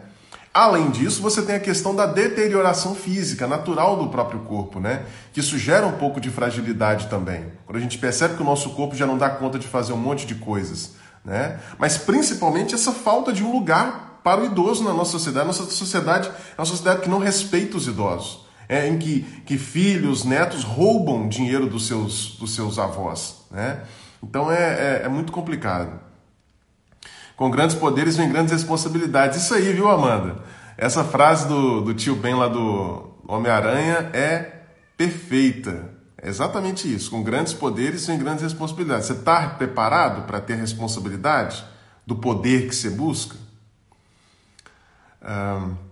Além 0.55 0.93
disso, 0.93 1.21
você 1.21 1.43
tem 1.43 1.57
a 1.57 1.59
questão 1.59 1.97
da 1.97 2.07
deterioração 2.07 2.95
física, 2.95 3.49
natural 3.49 3.97
do 3.97 4.09
próprio 4.09 4.39
corpo, 4.43 4.79
né? 4.79 5.05
Que 5.33 5.41
isso 5.41 5.59
gera 5.59 5.85
um 5.85 5.99
pouco 5.99 6.21
de 6.21 6.31
fragilidade 6.31 7.09
também. 7.09 7.47
Quando 7.67 7.79
a 7.79 7.81
gente 7.81 7.99
percebe 7.99 8.37
que 8.37 8.43
o 8.43 8.47
nosso 8.47 8.71
corpo 8.71 8.95
já 8.95 9.05
não 9.05 9.19
dá 9.19 9.29
conta 9.31 9.59
de 9.59 9.67
fazer 9.67 9.93
um 9.93 9.97
monte 9.97 10.27
de 10.27 10.37
coisas, 10.37 10.93
né? 11.25 11.59
Mas 11.77 11.99
principalmente 11.99 12.73
essa 12.73 12.93
falta 12.93 13.33
de 13.33 13.43
um 13.43 13.51
lugar 13.51 14.21
para 14.23 14.43
o 14.43 14.47
idoso 14.47 14.85
na 14.85 14.95
nossa 14.95 15.11
sociedade. 15.11 15.49
Nossa 15.49 15.65
sociedade 15.65 16.29
é 16.29 16.61
uma 16.61 16.65
sociedade 16.65 17.01
que 17.01 17.11
não 17.11 17.19
respeita 17.19 17.77
os 17.77 17.89
idosos. 17.89 18.49
É, 18.71 18.87
em 18.87 18.99
que, 18.99 19.23
que 19.45 19.59
filhos, 19.59 20.25
netos 20.25 20.63
roubam 20.63 21.29
dinheiro 21.29 21.67
dos 21.67 21.89
seus, 21.89 22.37
dos 22.37 22.55
seus 22.55 22.79
avós. 22.79 23.45
Né? 23.51 23.83
Então 24.23 24.49
é, 24.49 25.01
é, 25.01 25.03
é 25.07 25.09
muito 25.09 25.33
complicado. 25.33 25.99
Com 27.35 27.51
grandes 27.51 27.75
poderes 27.75 28.17
vem 28.17 28.29
grandes 28.29 28.53
responsabilidades. 28.53 29.43
Isso 29.43 29.55
aí, 29.55 29.73
viu, 29.73 29.89
Amanda? 29.89 30.37
Essa 30.79 31.03
frase 31.03 31.49
do, 31.49 31.81
do 31.81 31.95
tio 31.95 32.15
Ben 32.15 32.35
lá 32.35 32.47
do 32.47 33.13
Homem-Aranha 33.27 34.09
é 34.13 34.61
perfeita. 34.97 35.91
É 36.17 36.29
exatamente 36.29 36.95
isso. 36.95 37.11
Com 37.11 37.25
grandes 37.25 37.53
poderes 37.53 38.07
vem 38.07 38.21
grandes 38.21 38.45
responsabilidades. 38.45 39.07
Você 39.07 39.15
está 39.15 39.49
preparado 39.49 40.29
para 40.29 40.41
ter 40.41 40.55
responsabilidade 40.55 41.65
do 42.07 42.15
poder 42.15 42.69
que 42.69 42.75
você 42.77 42.91
busca? 42.91 43.37
Um, 45.23 45.90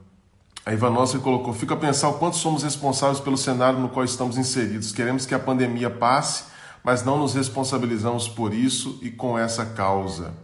a 0.68 0.72
Ivanovski 0.74 1.18
colocou: 1.18 1.54
fica 1.54 1.72
a 1.72 1.78
pensar 1.78 2.11
o 2.11 2.18
quanto 2.18 2.37
somos 2.37 2.62
responsáveis 2.62 3.18
pelo 3.18 3.38
cenário 3.38 3.78
no 3.78 3.88
qual 3.88 4.04
estamos 4.04 4.37
inseridos. 4.37 4.92
Queremos 4.92 5.24
que 5.24 5.35
a 5.35 5.38
pandemia 5.38 5.88
passe, 5.88 6.44
mas 6.85 7.02
não 7.02 7.16
nos 7.16 7.35
responsabilizamos 7.35 8.28
por 8.28 8.52
isso 8.52 8.98
e 9.00 9.11
com 9.11 9.38
essa 9.38 9.64
causa. 9.64 10.35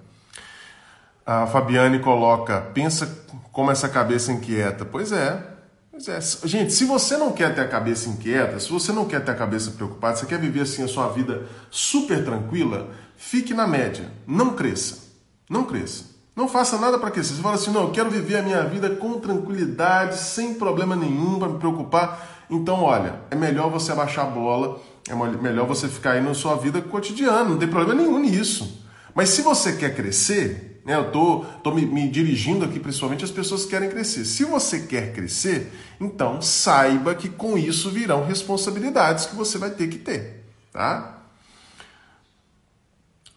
A 1.26 1.46
Fabiane 1.46 1.98
coloca: 1.98 2.58
pensa 2.72 3.06
como 3.52 3.70
essa 3.70 3.86
cabeça 3.86 4.32
inquieta. 4.32 4.86
Pois 4.86 5.12
é, 5.12 5.46
pois 5.90 6.08
é. 6.08 6.18
Gente, 6.48 6.72
se 6.72 6.86
você 6.86 7.18
não 7.18 7.30
quer 7.30 7.54
ter 7.54 7.60
a 7.60 7.68
cabeça 7.68 8.08
inquieta, 8.08 8.58
se 8.58 8.70
você 8.70 8.92
não 8.92 9.04
quer 9.04 9.22
ter 9.22 9.32
a 9.32 9.34
cabeça 9.34 9.72
preocupada, 9.72 10.16
você 10.16 10.24
quer 10.24 10.40
viver 10.40 10.62
assim 10.62 10.82
a 10.82 10.88
sua 10.88 11.08
vida 11.08 11.46
super 11.70 12.24
tranquila, 12.24 12.88
fique 13.14 13.52
na 13.52 13.66
média. 13.66 14.10
Não 14.26 14.56
cresça. 14.56 15.04
Não 15.50 15.64
cresça. 15.64 16.13
Não 16.34 16.48
faça 16.48 16.78
nada 16.78 16.98
para 16.98 17.10
crescer. 17.10 17.34
Você 17.34 17.42
fala 17.42 17.54
assim: 17.54 17.70
não, 17.70 17.82
eu 17.84 17.90
quero 17.90 18.10
viver 18.10 18.36
a 18.36 18.42
minha 18.42 18.62
vida 18.64 18.90
com 18.90 19.20
tranquilidade, 19.20 20.18
sem 20.18 20.54
problema 20.54 20.96
nenhum, 20.96 21.38
para 21.38 21.48
me 21.48 21.58
preocupar. 21.58 22.46
Então, 22.50 22.82
olha, 22.82 23.20
é 23.30 23.36
melhor 23.36 23.70
você 23.70 23.92
abaixar 23.92 24.26
a 24.26 24.30
bola, 24.30 24.80
é 25.08 25.14
melhor 25.14 25.66
você 25.66 25.88
ficar 25.88 26.12
aí 26.12 26.20
na 26.20 26.34
sua 26.34 26.56
vida 26.56 26.80
cotidiana, 26.82 27.44
não 27.44 27.58
tem 27.58 27.68
problema 27.68 28.02
nenhum 28.02 28.18
nisso. 28.18 28.84
Mas 29.14 29.30
se 29.30 29.42
você 29.42 29.76
quer 29.76 29.94
crescer, 29.94 30.74
né? 30.84 30.96
Eu 30.96 31.10
tô, 31.10 31.44
tô 31.62 31.72
me, 31.72 31.86
me, 31.86 32.08
dirigindo 32.10 32.64
aqui 32.64 32.78
principalmente 32.78 33.24
às 33.24 33.30
pessoas 33.30 33.64
que 33.64 33.70
querem 33.70 33.88
crescer. 33.88 34.24
Se 34.24 34.44
você 34.44 34.80
quer 34.80 35.14
crescer, 35.14 35.72
então 35.98 36.42
saiba 36.42 37.14
que 37.14 37.28
com 37.28 37.56
isso 37.56 37.90
virão 37.90 38.26
responsabilidades 38.26 39.24
que 39.26 39.34
você 39.34 39.56
vai 39.56 39.70
ter 39.70 39.88
que 39.88 39.98
ter. 39.98 40.44
Tá? 40.72 41.23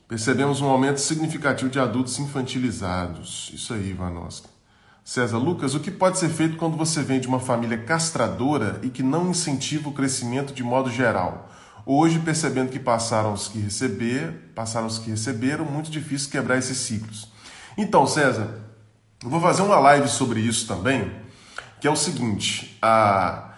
Percebemos 0.08 0.62
um 0.62 0.70
aumento 0.70 1.02
significativo 1.02 1.70
de 1.70 1.80
adultos 1.80 2.18
infantilizados. 2.18 3.52
Isso 3.54 3.74
aí, 3.74 3.92
Vanosca. 3.92 4.48
César 5.04 5.38
Lucas, 5.38 5.76
o 5.76 5.82
que 5.82 5.92
pode 5.92 6.18
ser 6.18 6.30
feito 6.30 6.56
quando 6.56 6.78
você 6.78 7.02
vem 7.02 7.20
de 7.20 7.28
uma 7.28 7.40
família 7.40 7.78
castradora 7.78 8.80
e 8.84 8.90
que 8.90 9.04
não 9.04 9.30
incentiva 9.30 9.90
o 9.90 9.94
crescimento 9.94 10.54
de 10.54 10.64
modo 10.64 10.90
geral? 10.90 11.50
Hoje, 11.86 12.20
percebendo 12.20 12.70
que 12.70 12.80
passaram 12.80 13.34
os 13.34 13.48
que 13.50 13.60
receber, 13.60 14.52
passaram 14.56 14.88
os 14.88 14.98
que 14.98 15.10
receberam, 15.10 15.66
muito 15.66 15.90
difícil 15.90 16.30
quebrar 16.30 16.58
esses 16.58 16.78
ciclos. 16.78 17.30
Então, 17.78 18.06
César, 18.08 18.50
eu 19.24 19.30
vou 19.30 19.42
fazer 19.42 19.62
uma 19.62 19.80
live 19.80 20.08
sobre 20.08 20.40
isso 20.40 20.68
também, 20.68 21.12
que 21.82 21.88
é 21.88 21.92
o 21.92 21.96
seguinte: 21.96 22.78
a... 22.82 23.52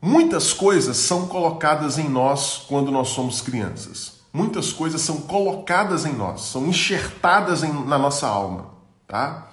muitas 0.00 0.52
coisas 0.52 0.96
são 0.96 1.26
colocadas 1.26 1.98
em 1.98 2.08
nós 2.08 2.64
quando 2.68 2.90
nós 2.90 3.08
somos 3.08 3.40
crianças. 3.40 4.11
Muitas 4.32 4.72
coisas 4.72 5.00
são 5.02 5.22
colocadas 5.22 6.06
em 6.06 6.14
nós, 6.14 6.42
são 6.46 6.66
enxertadas 6.66 7.62
em, 7.62 7.72
na 7.86 7.98
nossa 7.98 8.26
alma, 8.26 8.70
tá? 9.06 9.48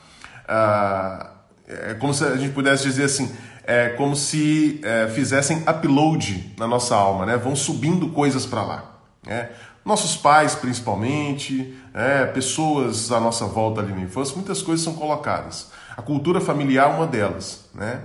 Ah, 0.48 1.32
é 1.68 1.94
como 1.96 2.14
se 2.14 2.24
a 2.24 2.36
gente 2.38 2.54
pudesse 2.54 2.84
dizer 2.84 3.04
assim, 3.04 3.30
é 3.64 3.90
como 3.90 4.16
se 4.16 4.80
é, 4.84 5.08
fizessem 5.10 5.64
upload 5.68 6.56
na 6.58 6.66
nossa 6.66 6.96
alma, 6.96 7.26
né? 7.26 7.38
Vão 7.38 7.56
subindo 7.56 8.10
coisas 8.10 8.46
para 8.46 8.64
lá. 8.64 8.86
Né? 9.26 9.50
Nossos 9.86 10.16
pais, 10.16 10.56
principalmente, 10.56 11.78
é, 11.94 12.26
pessoas 12.26 13.12
à 13.12 13.20
nossa 13.20 13.46
volta 13.46 13.82
ali 13.82 13.94
na 13.94 14.02
infância, 14.02 14.36
muitas 14.36 14.62
coisas 14.62 14.84
são 14.84 14.94
colocadas. 14.94 15.68
A 15.96 16.02
cultura 16.02 16.42
familiar 16.42 16.90
é 16.90 16.94
uma 16.96 17.06
delas. 17.06 17.66
Né? 17.76 18.02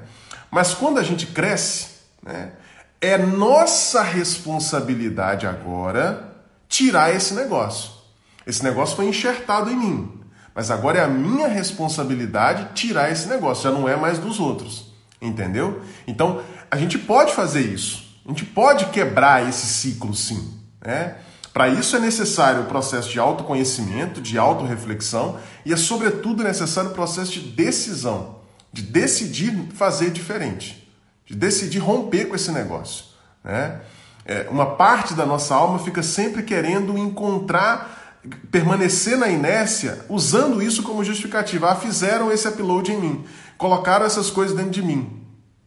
Mas 0.50 0.74
quando 0.74 0.98
a 0.98 1.02
gente 1.02 1.26
cresce, 1.28 1.88
né, 2.22 2.52
é 3.00 3.16
nossa 3.16 4.02
responsabilidade 4.02 5.46
agora 5.46 6.33
tirar 6.74 7.14
esse 7.14 7.34
negócio. 7.34 7.92
Esse 8.44 8.64
negócio 8.64 8.96
foi 8.96 9.06
enxertado 9.06 9.70
em 9.70 9.76
mim. 9.76 10.20
Mas 10.52 10.72
agora 10.72 10.98
é 10.98 11.04
a 11.04 11.08
minha 11.08 11.46
responsabilidade 11.46 12.74
tirar 12.74 13.12
esse 13.12 13.28
negócio, 13.28 13.62
já 13.62 13.70
não 13.70 13.88
é 13.88 13.94
mais 13.94 14.18
dos 14.18 14.40
outros. 14.40 14.92
Entendeu? 15.22 15.82
Então, 16.04 16.42
a 16.68 16.76
gente 16.76 16.98
pode 16.98 17.32
fazer 17.32 17.60
isso. 17.60 18.18
A 18.26 18.28
gente 18.30 18.44
pode 18.44 18.86
quebrar 18.86 19.48
esse 19.48 19.66
ciclo, 19.66 20.12
sim. 20.14 20.52
Né? 20.84 21.14
Para 21.52 21.68
isso 21.68 21.94
é 21.94 22.00
necessário 22.00 22.62
o 22.62 22.66
processo 22.66 23.08
de 23.08 23.20
autoconhecimento, 23.20 24.20
de 24.20 24.36
autorreflexão 24.36 25.38
e 25.64 25.72
é, 25.72 25.76
sobretudo, 25.76 26.42
necessário 26.42 26.90
o 26.90 26.94
processo 26.94 27.32
de 27.32 27.40
decisão, 27.40 28.40
de 28.72 28.82
decidir 28.82 29.68
fazer 29.74 30.10
diferente, 30.10 30.92
de 31.24 31.36
decidir 31.36 31.78
romper 31.78 32.24
com 32.26 32.34
esse 32.34 32.50
negócio. 32.50 33.04
Né? 33.44 33.80
É, 34.24 34.46
uma 34.50 34.66
parte 34.76 35.14
da 35.14 35.26
nossa 35.26 35.54
alma 35.54 35.78
fica 35.78 36.02
sempre 36.02 36.42
querendo 36.42 36.96
encontrar, 36.96 38.20
permanecer 38.50 39.18
na 39.18 39.28
inércia, 39.28 40.04
usando 40.08 40.62
isso 40.62 40.82
como 40.82 41.04
justificativa. 41.04 41.70
Ah, 41.70 41.76
fizeram 41.76 42.32
esse 42.32 42.48
upload 42.48 42.90
em 42.90 43.00
mim, 43.00 43.24
colocaram 43.58 44.06
essas 44.06 44.30
coisas 44.30 44.56
dentro 44.56 44.72
de 44.72 44.82
mim, 44.82 45.22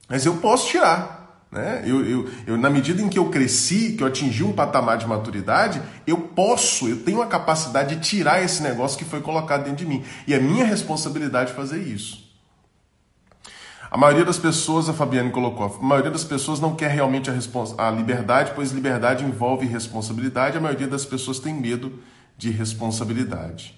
mas 0.10 0.26
eu 0.26 0.38
posso 0.38 0.68
tirar. 0.68 1.18
Né? 1.52 1.84
Eu, 1.86 2.06
eu, 2.06 2.30
eu, 2.46 2.58
na 2.58 2.70
medida 2.70 3.02
em 3.02 3.08
que 3.08 3.18
eu 3.18 3.30
cresci, 3.30 3.94
que 3.94 4.04
eu 4.04 4.08
atingi 4.08 4.44
um 4.44 4.52
patamar 4.52 4.98
de 4.98 5.08
maturidade, 5.08 5.82
eu 6.06 6.18
posso, 6.18 6.90
eu 6.90 7.04
tenho 7.04 7.22
a 7.22 7.28
capacidade 7.28 7.96
de 7.96 8.02
tirar 8.02 8.44
esse 8.44 8.62
negócio 8.62 8.98
que 8.98 9.06
foi 9.06 9.22
colocado 9.22 9.64
dentro 9.64 9.78
de 9.78 9.86
mim. 9.86 10.04
E 10.28 10.34
é 10.34 10.40
minha 10.40 10.66
responsabilidade 10.66 11.54
fazer 11.54 11.80
isso. 11.80 12.27
A 13.90 13.98
maioria 13.98 14.26
das 14.26 14.38
pessoas, 14.38 14.90
a 14.90 14.94
Fabiane 14.94 15.32
colocou, 15.32 15.66
a 15.66 15.84
maioria 15.84 16.12
das 16.12 16.24
pessoas 16.24 16.60
não 16.60 16.76
quer 16.76 16.90
realmente 16.90 17.30
a, 17.30 17.88
a 17.88 17.92
liberdade, 17.92 18.52
pois 18.54 18.72
liberdade 18.72 19.24
envolve 19.24 19.66
responsabilidade. 19.66 20.58
A 20.58 20.62
maioria 20.62 20.88
das 20.88 21.06
pessoas 21.06 21.40
tem 21.40 21.54
medo 21.54 22.00
de 22.38 22.50
responsabilidade. 22.50 23.78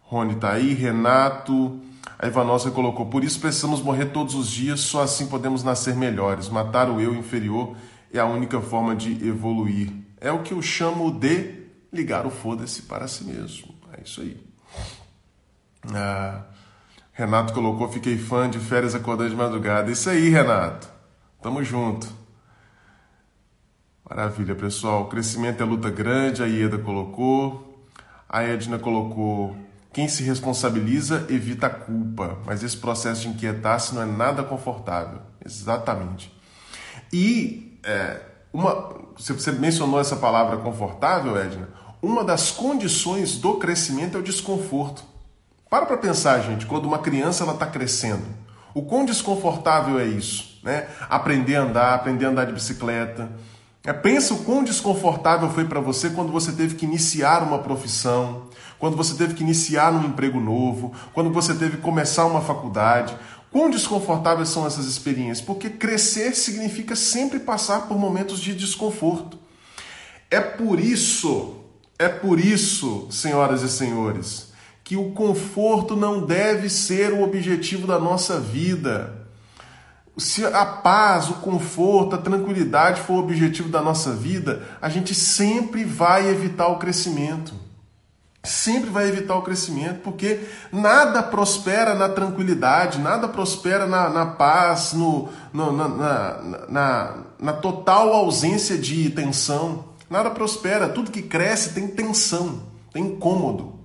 Rony 0.00 0.34
está 0.34 0.52
aí, 0.52 0.72
Renato. 0.72 1.80
A 2.18 2.26
Ivanosa 2.26 2.70
colocou: 2.70 3.06
Por 3.06 3.24
isso 3.24 3.40
precisamos 3.40 3.82
morrer 3.82 4.06
todos 4.06 4.34
os 4.34 4.48
dias, 4.48 4.80
só 4.80 5.02
assim 5.02 5.26
podemos 5.26 5.62
nascer 5.62 5.94
melhores. 5.94 6.48
Matar 6.48 6.88
o 6.88 7.00
eu 7.00 7.14
inferior 7.14 7.76
é 8.12 8.18
a 8.18 8.26
única 8.26 8.60
forma 8.60 8.96
de 8.96 9.26
evoluir. 9.26 9.92
É 10.18 10.32
o 10.32 10.42
que 10.42 10.54
eu 10.54 10.62
chamo 10.62 11.10
de 11.10 11.66
ligar 11.92 12.26
o 12.26 12.30
foda-se 12.30 12.82
para 12.82 13.06
si 13.06 13.24
mesmo. 13.24 13.74
É 13.92 14.02
isso 14.02 14.20
aí. 14.22 14.40
Ah, 15.92 16.42
Renato 17.16 17.54
colocou: 17.54 17.88
Fiquei 17.88 18.18
fã 18.18 18.48
de 18.48 18.58
férias 18.58 18.94
acordando 18.94 19.30
de 19.30 19.36
madrugada. 19.36 19.90
Isso 19.90 20.10
aí, 20.10 20.28
Renato. 20.28 20.86
Tamo 21.42 21.64
junto. 21.64 22.06
Maravilha, 24.08 24.54
pessoal. 24.54 25.08
Crescimento 25.08 25.62
é 25.62 25.64
luta 25.66 25.88
grande. 25.88 26.42
A 26.42 26.46
Ieda 26.46 26.76
colocou. 26.76 27.88
A 28.28 28.42
Edna 28.42 28.78
colocou: 28.78 29.56
quem 29.94 30.08
se 30.08 30.22
responsabiliza 30.24 31.26
evita 31.30 31.68
a 31.68 31.70
culpa, 31.70 32.36
mas 32.44 32.62
esse 32.62 32.76
processo 32.76 33.22
de 33.22 33.28
inquietar-se 33.28 33.94
não 33.94 34.02
é 34.02 34.04
nada 34.06 34.42
confortável. 34.42 35.22
Exatamente. 35.42 36.30
E 37.10 37.78
é, 37.82 38.20
uma, 38.52 38.94
você 39.16 39.52
mencionou 39.52 39.98
essa 39.98 40.16
palavra 40.16 40.58
confortável, 40.58 41.34
Edna. 41.38 41.70
Uma 42.02 42.22
das 42.22 42.50
condições 42.50 43.38
do 43.38 43.54
crescimento 43.54 44.18
é 44.18 44.20
o 44.20 44.22
desconforto. 44.22 45.15
Para 45.68 45.84
para 45.84 45.96
pensar, 45.96 46.40
gente, 46.40 46.64
quando 46.64 46.86
uma 46.86 47.00
criança 47.00 47.42
ela 47.42 47.54
está 47.54 47.66
crescendo, 47.66 48.24
o 48.72 48.82
quão 48.82 49.04
desconfortável 49.04 49.98
é 49.98 50.04
isso, 50.04 50.60
né? 50.62 50.86
Aprender 51.08 51.56
a 51.56 51.62
andar, 51.62 51.94
aprender 51.94 52.26
a 52.26 52.28
andar 52.28 52.44
de 52.44 52.52
bicicleta. 52.52 53.28
É, 53.82 53.92
pensa 53.92 54.34
o 54.34 54.44
quão 54.44 54.62
desconfortável 54.62 55.50
foi 55.50 55.64
para 55.64 55.80
você 55.80 56.10
quando 56.10 56.30
você 56.30 56.52
teve 56.52 56.76
que 56.76 56.84
iniciar 56.84 57.42
uma 57.42 57.58
profissão, 57.58 58.44
quando 58.78 58.96
você 58.96 59.14
teve 59.14 59.34
que 59.34 59.42
iniciar 59.42 59.92
um 59.92 60.04
emprego 60.04 60.38
novo, 60.38 60.92
quando 61.12 61.32
você 61.32 61.52
teve 61.52 61.78
que 61.78 61.82
começar 61.82 62.26
uma 62.26 62.40
faculdade. 62.40 63.16
Quão 63.50 63.68
desconfortáveis 63.68 64.48
são 64.50 64.66
essas 64.66 64.86
experiências? 64.86 65.40
Porque 65.40 65.70
crescer 65.70 66.34
significa 66.36 66.94
sempre 66.94 67.40
passar 67.40 67.88
por 67.88 67.98
momentos 67.98 68.38
de 68.38 68.54
desconforto. 68.54 69.38
É 70.30 70.40
por 70.40 70.78
isso, 70.78 71.56
é 71.98 72.08
por 72.08 72.38
isso, 72.38 73.08
senhoras 73.10 73.62
e 73.62 73.68
senhores, 73.68 74.52
que 74.86 74.96
o 74.96 75.10
conforto 75.10 75.96
não 75.96 76.24
deve 76.24 76.70
ser 76.70 77.12
o 77.12 77.24
objetivo 77.24 77.88
da 77.88 77.98
nossa 77.98 78.38
vida. 78.38 79.26
Se 80.16 80.46
a 80.46 80.64
paz, 80.64 81.28
o 81.28 81.34
conforto, 81.34 82.14
a 82.14 82.18
tranquilidade 82.18 83.00
for 83.00 83.14
o 83.14 83.18
objetivo 83.18 83.68
da 83.68 83.82
nossa 83.82 84.12
vida, 84.12 84.62
a 84.80 84.88
gente 84.88 85.12
sempre 85.12 85.84
vai 85.84 86.30
evitar 86.30 86.68
o 86.68 86.78
crescimento 86.78 87.66
sempre 88.44 88.90
vai 88.90 89.08
evitar 89.08 89.34
o 89.34 89.42
crescimento, 89.42 90.02
porque 90.04 90.38
nada 90.70 91.20
prospera 91.20 91.96
na 91.96 92.08
tranquilidade, 92.08 93.00
nada 93.00 93.26
prospera 93.26 93.88
na, 93.88 94.08
na 94.08 94.24
paz, 94.24 94.92
no, 94.92 95.28
no 95.52 95.72
na, 95.72 95.88
na, 95.88 96.42
na, 96.68 97.14
na, 97.40 97.52
total 97.54 98.12
ausência 98.12 98.78
de 98.78 99.10
tensão. 99.10 99.86
Nada 100.08 100.30
prospera, 100.30 100.88
tudo 100.88 101.10
que 101.10 101.22
cresce 101.22 101.74
tem 101.74 101.88
tensão, 101.88 102.62
tem 102.92 103.02
incômodo. 103.02 103.75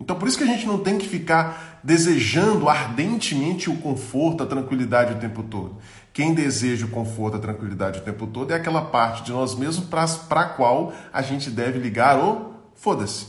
Então 0.00 0.16
por 0.16 0.28
isso 0.28 0.36
que 0.36 0.44
a 0.44 0.46
gente 0.46 0.66
não 0.66 0.78
tem 0.78 0.98
que 0.98 1.08
ficar 1.08 1.80
desejando 1.82 2.68
ardentemente 2.68 3.70
o 3.70 3.76
conforto, 3.78 4.42
a 4.42 4.46
tranquilidade 4.46 5.14
o 5.14 5.18
tempo 5.18 5.42
todo. 5.42 5.78
Quem 6.12 6.34
deseja 6.34 6.86
o 6.86 6.90
conforto, 6.90 7.36
a 7.36 7.40
tranquilidade 7.40 8.00
o 8.00 8.02
tempo 8.02 8.26
todo 8.26 8.50
é 8.50 8.56
aquela 8.56 8.82
parte 8.82 9.22
de 9.22 9.32
nós 9.32 9.54
mesmos 9.54 9.86
para 9.86 10.40
a 10.40 10.48
qual 10.48 10.92
a 11.12 11.22
gente 11.22 11.50
deve 11.50 11.78
ligar 11.78 12.18
o 12.18 12.54
foda-se. 12.74 13.26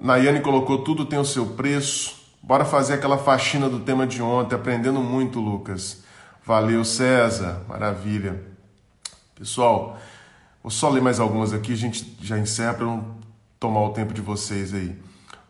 Nayane 0.00 0.40
colocou 0.40 0.82
tudo 0.82 1.06
tem 1.06 1.18
o 1.18 1.24
seu 1.24 1.46
preço. 1.46 2.22
Bora 2.42 2.64
fazer 2.64 2.94
aquela 2.94 3.16
faxina 3.16 3.70
do 3.70 3.80
tema 3.80 4.06
de 4.06 4.20
ontem, 4.20 4.54
aprendendo 4.54 5.00
muito, 5.00 5.40
Lucas. 5.40 6.02
Valeu, 6.44 6.84
César. 6.84 7.62
Maravilha. 7.66 8.42
Pessoal, 9.34 9.98
vou 10.62 10.70
só 10.70 10.90
ler 10.90 11.00
mais 11.00 11.18
algumas 11.18 11.52
aqui, 11.52 11.72
a 11.72 11.76
gente 11.76 12.16
já 12.20 12.38
encerra 12.38 12.74
para 12.74 12.86
não 12.86 13.16
tomar 13.58 13.80
o 13.80 13.90
tempo 13.90 14.12
de 14.12 14.20
vocês 14.20 14.74
aí. 14.74 14.94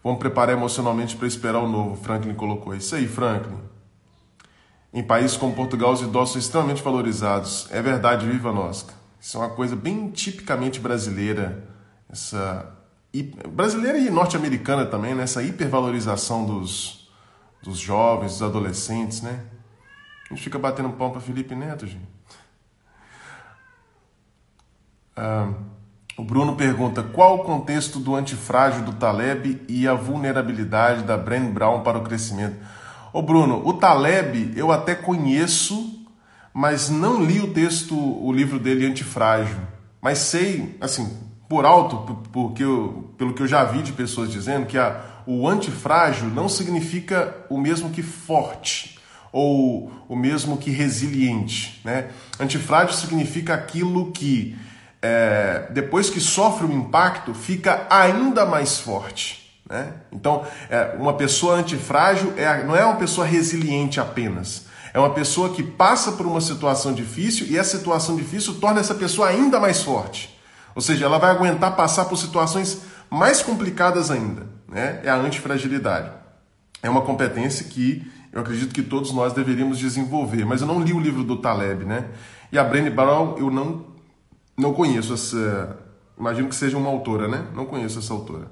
Vamos 0.04 0.18
preparar 0.18 0.54
emocionalmente 0.54 1.16
para 1.16 1.26
esperar 1.26 1.60
o 1.60 1.66
novo. 1.66 1.96
Franklin 1.96 2.34
colocou. 2.34 2.74
É 2.74 2.76
isso 2.76 2.94
aí, 2.94 3.08
Franklin. 3.08 3.58
Em 4.92 5.02
países 5.02 5.34
como 5.34 5.54
Portugal, 5.54 5.92
os 5.92 6.02
idosos 6.02 6.32
são 6.32 6.40
extremamente 6.40 6.82
valorizados. 6.82 7.66
É 7.70 7.80
verdade, 7.80 8.26
viva 8.26 8.52
nós. 8.52 8.86
Isso 9.18 9.38
é 9.38 9.40
uma 9.40 9.48
coisa 9.48 9.74
bem 9.74 10.10
tipicamente 10.10 10.78
brasileira, 10.78 11.66
essa 12.10 12.70
brasileira 13.48 13.96
e 13.96 14.10
norte-americana 14.10 14.84
também, 14.84 15.14
né? 15.14 15.24
hipervalorização 15.42 16.44
dos, 16.44 17.08
dos 17.62 17.78
jovens, 17.78 18.32
dos 18.32 18.42
adolescentes, 18.42 19.22
né? 19.22 19.40
A 20.30 20.34
gente 20.34 20.42
fica 20.42 20.58
batendo 20.58 20.90
pão 20.90 21.10
para 21.10 21.20
Felipe 21.20 21.54
Neto, 21.54 21.86
gente. 21.86 22.08
Ah, 25.16 25.50
o 26.16 26.22
Bruno 26.22 26.54
pergunta 26.54 27.02
qual 27.02 27.36
o 27.36 27.44
contexto 27.44 27.98
do 27.98 28.14
antifrágil 28.14 28.82
do 28.82 28.92
Taleb 28.92 29.62
e 29.68 29.88
a 29.88 29.94
vulnerabilidade 29.94 31.02
da 31.02 31.16
Bren 31.16 31.50
Brown 31.50 31.82
para 31.82 31.98
o 31.98 32.02
crescimento. 32.02 32.56
Ô 33.12 33.22
Bruno, 33.22 33.66
o 33.66 33.72
Taleb 33.74 34.52
eu 34.56 34.70
até 34.70 34.94
conheço, 34.94 36.06
mas 36.52 36.88
não 36.88 37.22
li 37.24 37.40
o 37.40 37.52
texto, 37.52 37.96
o 37.96 38.32
livro 38.32 38.58
dele 38.58 38.86
Antifrágil. 38.86 39.56
Mas 40.00 40.18
sei, 40.18 40.76
assim, 40.80 41.16
por 41.48 41.64
alto, 41.64 42.20
porque 42.32 42.62
eu, 42.62 43.14
pelo 43.16 43.32
que 43.32 43.42
eu 43.42 43.46
já 43.46 43.64
vi 43.64 43.82
de 43.82 43.92
pessoas 43.92 44.30
dizendo 44.30 44.66
que 44.66 44.78
a, 44.78 45.00
o 45.26 45.48
antifrágil 45.48 46.28
não 46.28 46.48
significa 46.48 47.34
o 47.48 47.58
mesmo 47.58 47.90
que 47.90 48.02
forte 48.02 48.98
ou 49.32 49.90
o 50.08 50.14
mesmo 50.14 50.56
que 50.56 50.70
resiliente. 50.70 51.80
Né? 51.84 52.08
Antifrágil 52.38 52.94
significa 52.94 53.54
aquilo 53.54 54.12
que, 54.12 54.56
é, 55.06 55.66
depois 55.68 56.08
que 56.08 56.18
sofre 56.18 56.66
o 56.66 56.72
impacto, 56.72 57.34
fica 57.34 57.86
ainda 57.90 58.46
mais 58.46 58.78
forte. 58.78 59.54
Né? 59.68 59.92
Então, 60.10 60.46
é, 60.70 60.96
uma 60.98 61.12
pessoa 61.12 61.56
antifrágil 61.56 62.32
é, 62.38 62.64
não 62.64 62.74
é 62.74 62.82
uma 62.86 62.96
pessoa 62.96 63.26
resiliente 63.26 64.00
apenas. 64.00 64.64
É 64.94 64.98
uma 64.98 65.10
pessoa 65.10 65.50
que 65.50 65.62
passa 65.62 66.12
por 66.12 66.24
uma 66.24 66.40
situação 66.40 66.94
difícil 66.94 67.46
e 67.50 67.58
essa 67.58 67.76
situação 67.76 68.16
difícil 68.16 68.54
torna 68.54 68.80
essa 68.80 68.94
pessoa 68.94 69.28
ainda 69.28 69.60
mais 69.60 69.82
forte. 69.82 70.34
Ou 70.74 70.80
seja, 70.80 71.04
ela 71.04 71.18
vai 71.18 71.32
aguentar 71.32 71.76
passar 71.76 72.06
por 72.06 72.16
situações 72.16 72.80
mais 73.10 73.42
complicadas 73.42 74.10
ainda. 74.10 74.46
Né? 74.66 75.00
É 75.04 75.10
a 75.10 75.16
antifragilidade. 75.16 76.10
É 76.82 76.88
uma 76.88 77.02
competência 77.02 77.66
que 77.66 78.10
eu 78.32 78.40
acredito 78.40 78.72
que 78.72 78.82
todos 78.82 79.12
nós 79.12 79.34
deveríamos 79.34 79.78
desenvolver. 79.78 80.46
Mas 80.46 80.62
eu 80.62 80.66
não 80.66 80.80
li 80.80 80.94
o 80.94 81.00
livro 81.00 81.22
do 81.22 81.36
Taleb, 81.36 81.84
né? 81.84 82.06
E 82.50 82.58
a 82.58 82.64
Brené 82.64 82.90
Brown 82.90 83.36
eu 83.38 83.50
não, 83.50 83.93
não 84.56 84.72
conheço 84.72 85.14
essa. 85.14 85.78
Imagino 86.18 86.48
que 86.48 86.54
seja 86.54 86.76
uma 86.76 86.88
autora, 86.88 87.26
né? 87.26 87.46
Não 87.54 87.66
conheço 87.66 87.98
essa 87.98 88.12
autora. 88.12 88.46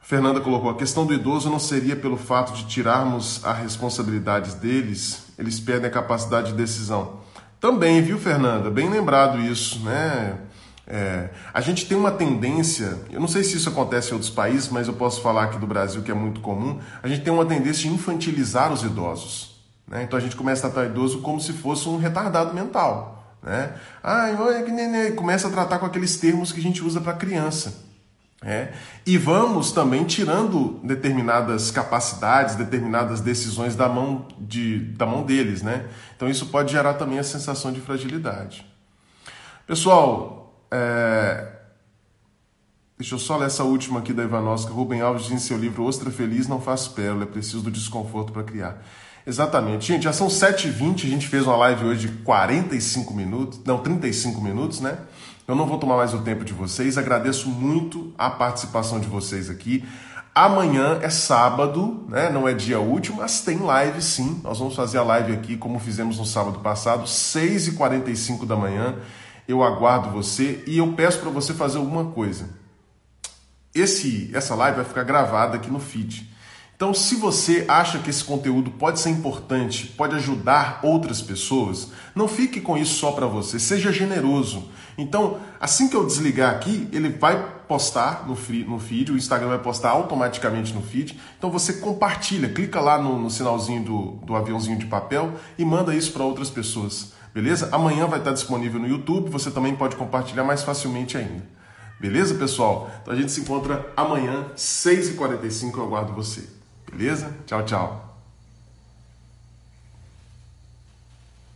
Fernanda 0.00 0.40
colocou: 0.40 0.70
a 0.70 0.76
questão 0.76 1.04
do 1.04 1.12
idoso 1.12 1.50
não 1.50 1.58
seria 1.58 1.96
pelo 1.96 2.16
fato 2.16 2.52
de 2.52 2.66
tirarmos 2.66 3.44
as 3.44 3.58
responsabilidades 3.58 4.54
deles, 4.54 5.24
eles 5.38 5.58
perdem 5.58 5.88
a 5.88 5.92
capacidade 5.92 6.52
de 6.52 6.56
decisão. 6.56 7.20
Também, 7.60 8.00
viu, 8.02 8.18
Fernanda? 8.18 8.70
Bem 8.70 8.88
lembrado 8.88 9.40
isso, 9.40 9.80
né? 9.80 10.38
É, 10.86 11.30
a 11.52 11.60
gente 11.60 11.84
tem 11.86 11.98
uma 11.98 12.12
tendência, 12.12 12.96
eu 13.10 13.18
não 13.18 13.26
sei 13.26 13.42
se 13.42 13.56
isso 13.56 13.68
acontece 13.68 14.10
em 14.10 14.12
outros 14.12 14.30
países, 14.30 14.68
mas 14.68 14.86
eu 14.86 14.94
posso 14.94 15.20
falar 15.20 15.44
aqui 15.44 15.58
do 15.58 15.66
Brasil 15.66 16.00
que 16.02 16.12
é 16.12 16.14
muito 16.14 16.40
comum, 16.40 16.78
a 17.02 17.08
gente 17.08 17.24
tem 17.24 17.32
uma 17.32 17.44
tendência 17.44 17.82
de 17.82 17.88
infantilizar 17.88 18.72
os 18.72 18.84
idosos. 18.84 19.56
Né? 19.88 20.04
Então 20.04 20.16
a 20.16 20.22
gente 20.22 20.36
começa 20.36 20.68
a 20.68 20.70
tratar 20.70 20.88
idoso 20.88 21.20
como 21.22 21.40
se 21.40 21.52
fosse 21.52 21.88
um 21.88 21.98
retardado 21.98 22.54
mental. 22.54 23.15
Né? 23.46 23.72
Ah, 24.02 24.26
começa 25.14 25.46
a 25.46 25.50
tratar 25.52 25.78
com 25.78 25.86
aqueles 25.86 26.16
termos 26.16 26.50
que 26.50 26.58
a 26.58 26.62
gente 26.62 26.82
usa 26.82 27.00
para 27.00 27.12
criança. 27.12 27.86
É, 28.42 28.72
e 29.06 29.16
vamos 29.16 29.72
também 29.72 30.04
tirando 30.04 30.78
determinadas 30.84 31.70
capacidades, 31.70 32.54
determinadas 32.54 33.20
decisões 33.20 33.74
da 33.74 33.88
mão, 33.88 34.26
de, 34.38 34.80
da 34.96 35.06
mão 35.06 35.22
deles. 35.22 35.62
Né? 35.62 35.86
Então 36.16 36.28
isso 36.28 36.46
pode 36.46 36.72
gerar 36.72 36.94
também 36.94 37.18
a 37.20 37.24
sensação 37.24 37.72
de 37.72 37.80
fragilidade. 37.80 38.66
Pessoal, 39.64 40.60
é... 40.70 41.48
deixa 42.98 43.14
eu 43.14 43.18
só 43.18 43.36
ler 43.36 43.46
essa 43.46 43.64
última 43.64 44.00
aqui 44.00 44.12
da 44.12 44.24
Ivanovska. 44.24 44.72
Rubem 44.72 45.00
Alves 45.00 45.22
diz 45.22 45.32
em 45.32 45.38
seu 45.38 45.56
livro 45.56 45.84
Ostra 45.84 46.10
Feliz 46.10 46.46
não 46.46 46.60
faz 46.60 46.86
pérola, 46.88 47.22
é 47.22 47.26
preciso 47.26 47.62
do 47.62 47.70
desconforto 47.70 48.32
para 48.32 48.42
criar. 48.42 48.82
Exatamente. 49.26 49.88
Gente, 49.88 50.04
já 50.04 50.12
são 50.12 50.28
7h20, 50.28 51.04
a 51.04 51.08
gente 51.08 51.26
fez 51.26 51.44
uma 51.44 51.56
live 51.56 51.84
hoje 51.84 52.06
de 52.06 52.12
45 52.18 53.12
minutos, 53.12 53.60
não, 53.64 53.78
35 53.78 54.40
minutos, 54.40 54.80
né? 54.80 54.98
Eu 55.48 55.56
não 55.56 55.66
vou 55.66 55.78
tomar 55.78 55.96
mais 55.96 56.14
o 56.14 56.20
tempo 56.20 56.44
de 56.44 56.52
vocês, 56.52 56.96
agradeço 56.96 57.48
muito 57.48 58.14
a 58.16 58.30
participação 58.30 59.00
de 59.00 59.08
vocês 59.08 59.50
aqui. 59.50 59.84
Amanhã 60.32 60.98
é 61.02 61.10
sábado, 61.10 62.04
né? 62.08 62.30
Não 62.30 62.46
é 62.46 62.54
dia 62.54 62.78
útil, 62.78 63.16
mas 63.16 63.40
tem 63.40 63.58
live 63.58 64.00
sim. 64.00 64.40
Nós 64.44 64.60
vamos 64.60 64.76
fazer 64.76 64.98
a 64.98 65.02
live 65.02 65.32
aqui 65.32 65.56
como 65.56 65.80
fizemos 65.80 66.18
no 66.18 66.26
sábado 66.26 66.60
passado, 66.60 67.04
6h45 67.04 68.46
da 68.46 68.54
manhã. 68.54 68.96
Eu 69.48 69.64
aguardo 69.64 70.10
você 70.10 70.62
e 70.68 70.78
eu 70.78 70.92
peço 70.92 71.18
para 71.18 71.30
você 71.30 71.52
fazer 71.52 71.78
alguma 71.78 72.12
coisa. 72.12 72.48
Esse, 73.74 74.30
essa 74.32 74.54
live 74.54 74.76
vai 74.76 74.84
ficar 74.84 75.02
gravada 75.02 75.56
aqui 75.56 75.70
no 75.70 75.80
feed. 75.80 76.35
Então, 76.76 76.92
se 76.92 77.14
você 77.14 77.64
acha 77.68 77.98
que 78.00 78.10
esse 78.10 78.22
conteúdo 78.22 78.70
pode 78.70 79.00
ser 79.00 79.08
importante, 79.08 79.86
pode 79.96 80.14
ajudar 80.14 80.80
outras 80.82 81.22
pessoas, 81.22 81.90
não 82.14 82.28
fique 82.28 82.60
com 82.60 82.76
isso 82.76 82.96
só 82.96 83.12
para 83.12 83.26
você, 83.26 83.58
seja 83.58 83.90
generoso. 83.90 84.68
Então, 84.98 85.40
assim 85.58 85.88
que 85.88 85.96
eu 85.96 86.04
desligar 86.04 86.54
aqui, 86.54 86.86
ele 86.92 87.08
vai 87.08 87.42
postar 87.66 88.28
no, 88.28 88.36
free, 88.36 88.62
no 88.62 88.78
feed, 88.78 89.10
o 89.10 89.16
Instagram 89.16 89.48
vai 89.48 89.58
postar 89.58 89.88
automaticamente 89.88 90.74
no 90.74 90.82
feed. 90.82 91.18
Então, 91.38 91.50
você 91.50 91.72
compartilha, 91.72 92.50
clica 92.50 92.78
lá 92.78 93.00
no, 93.00 93.18
no 93.18 93.30
sinalzinho 93.30 93.82
do, 93.82 94.02
do 94.26 94.36
aviãozinho 94.36 94.78
de 94.78 94.84
papel 94.84 95.32
e 95.56 95.64
manda 95.64 95.94
isso 95.94 96.12
para 96.12 96.24
outras 96.24 96.50
pessoas, 96.50 97.14
beleza? 97.32 97.70
Amanhã 97.72 98.06
vai 98.06 98.18
estar 98.18 98.32
disponível 98.32 98.78
no 98.78 98.86
YouTube, 98.86 99.30
você 99.30 99.50
também 99.50 99.74
pode 99.74 99.96
compartilhar 99.96 100.44
mais 100.44 100.62
facilmente 100.62 101.16
ainda. 101.16 101.42
Beleza, 101.98 102.34
pessoal? 102.34 102.90
Então 103.00 103.14
a 103.14 103.16
gente 103.16 103.32
se 103.32 103.40
encontra 103.40 103.90
amanhã, 103.96 104.50
6h45, 104.54 105.78
eu 105.78 105.84
aguardo 105.84 106.12
você. 106.12 106.55
Beleza? 106.96 107.30
Tchau, 107.46 107.62
tchau. 107.64 108.05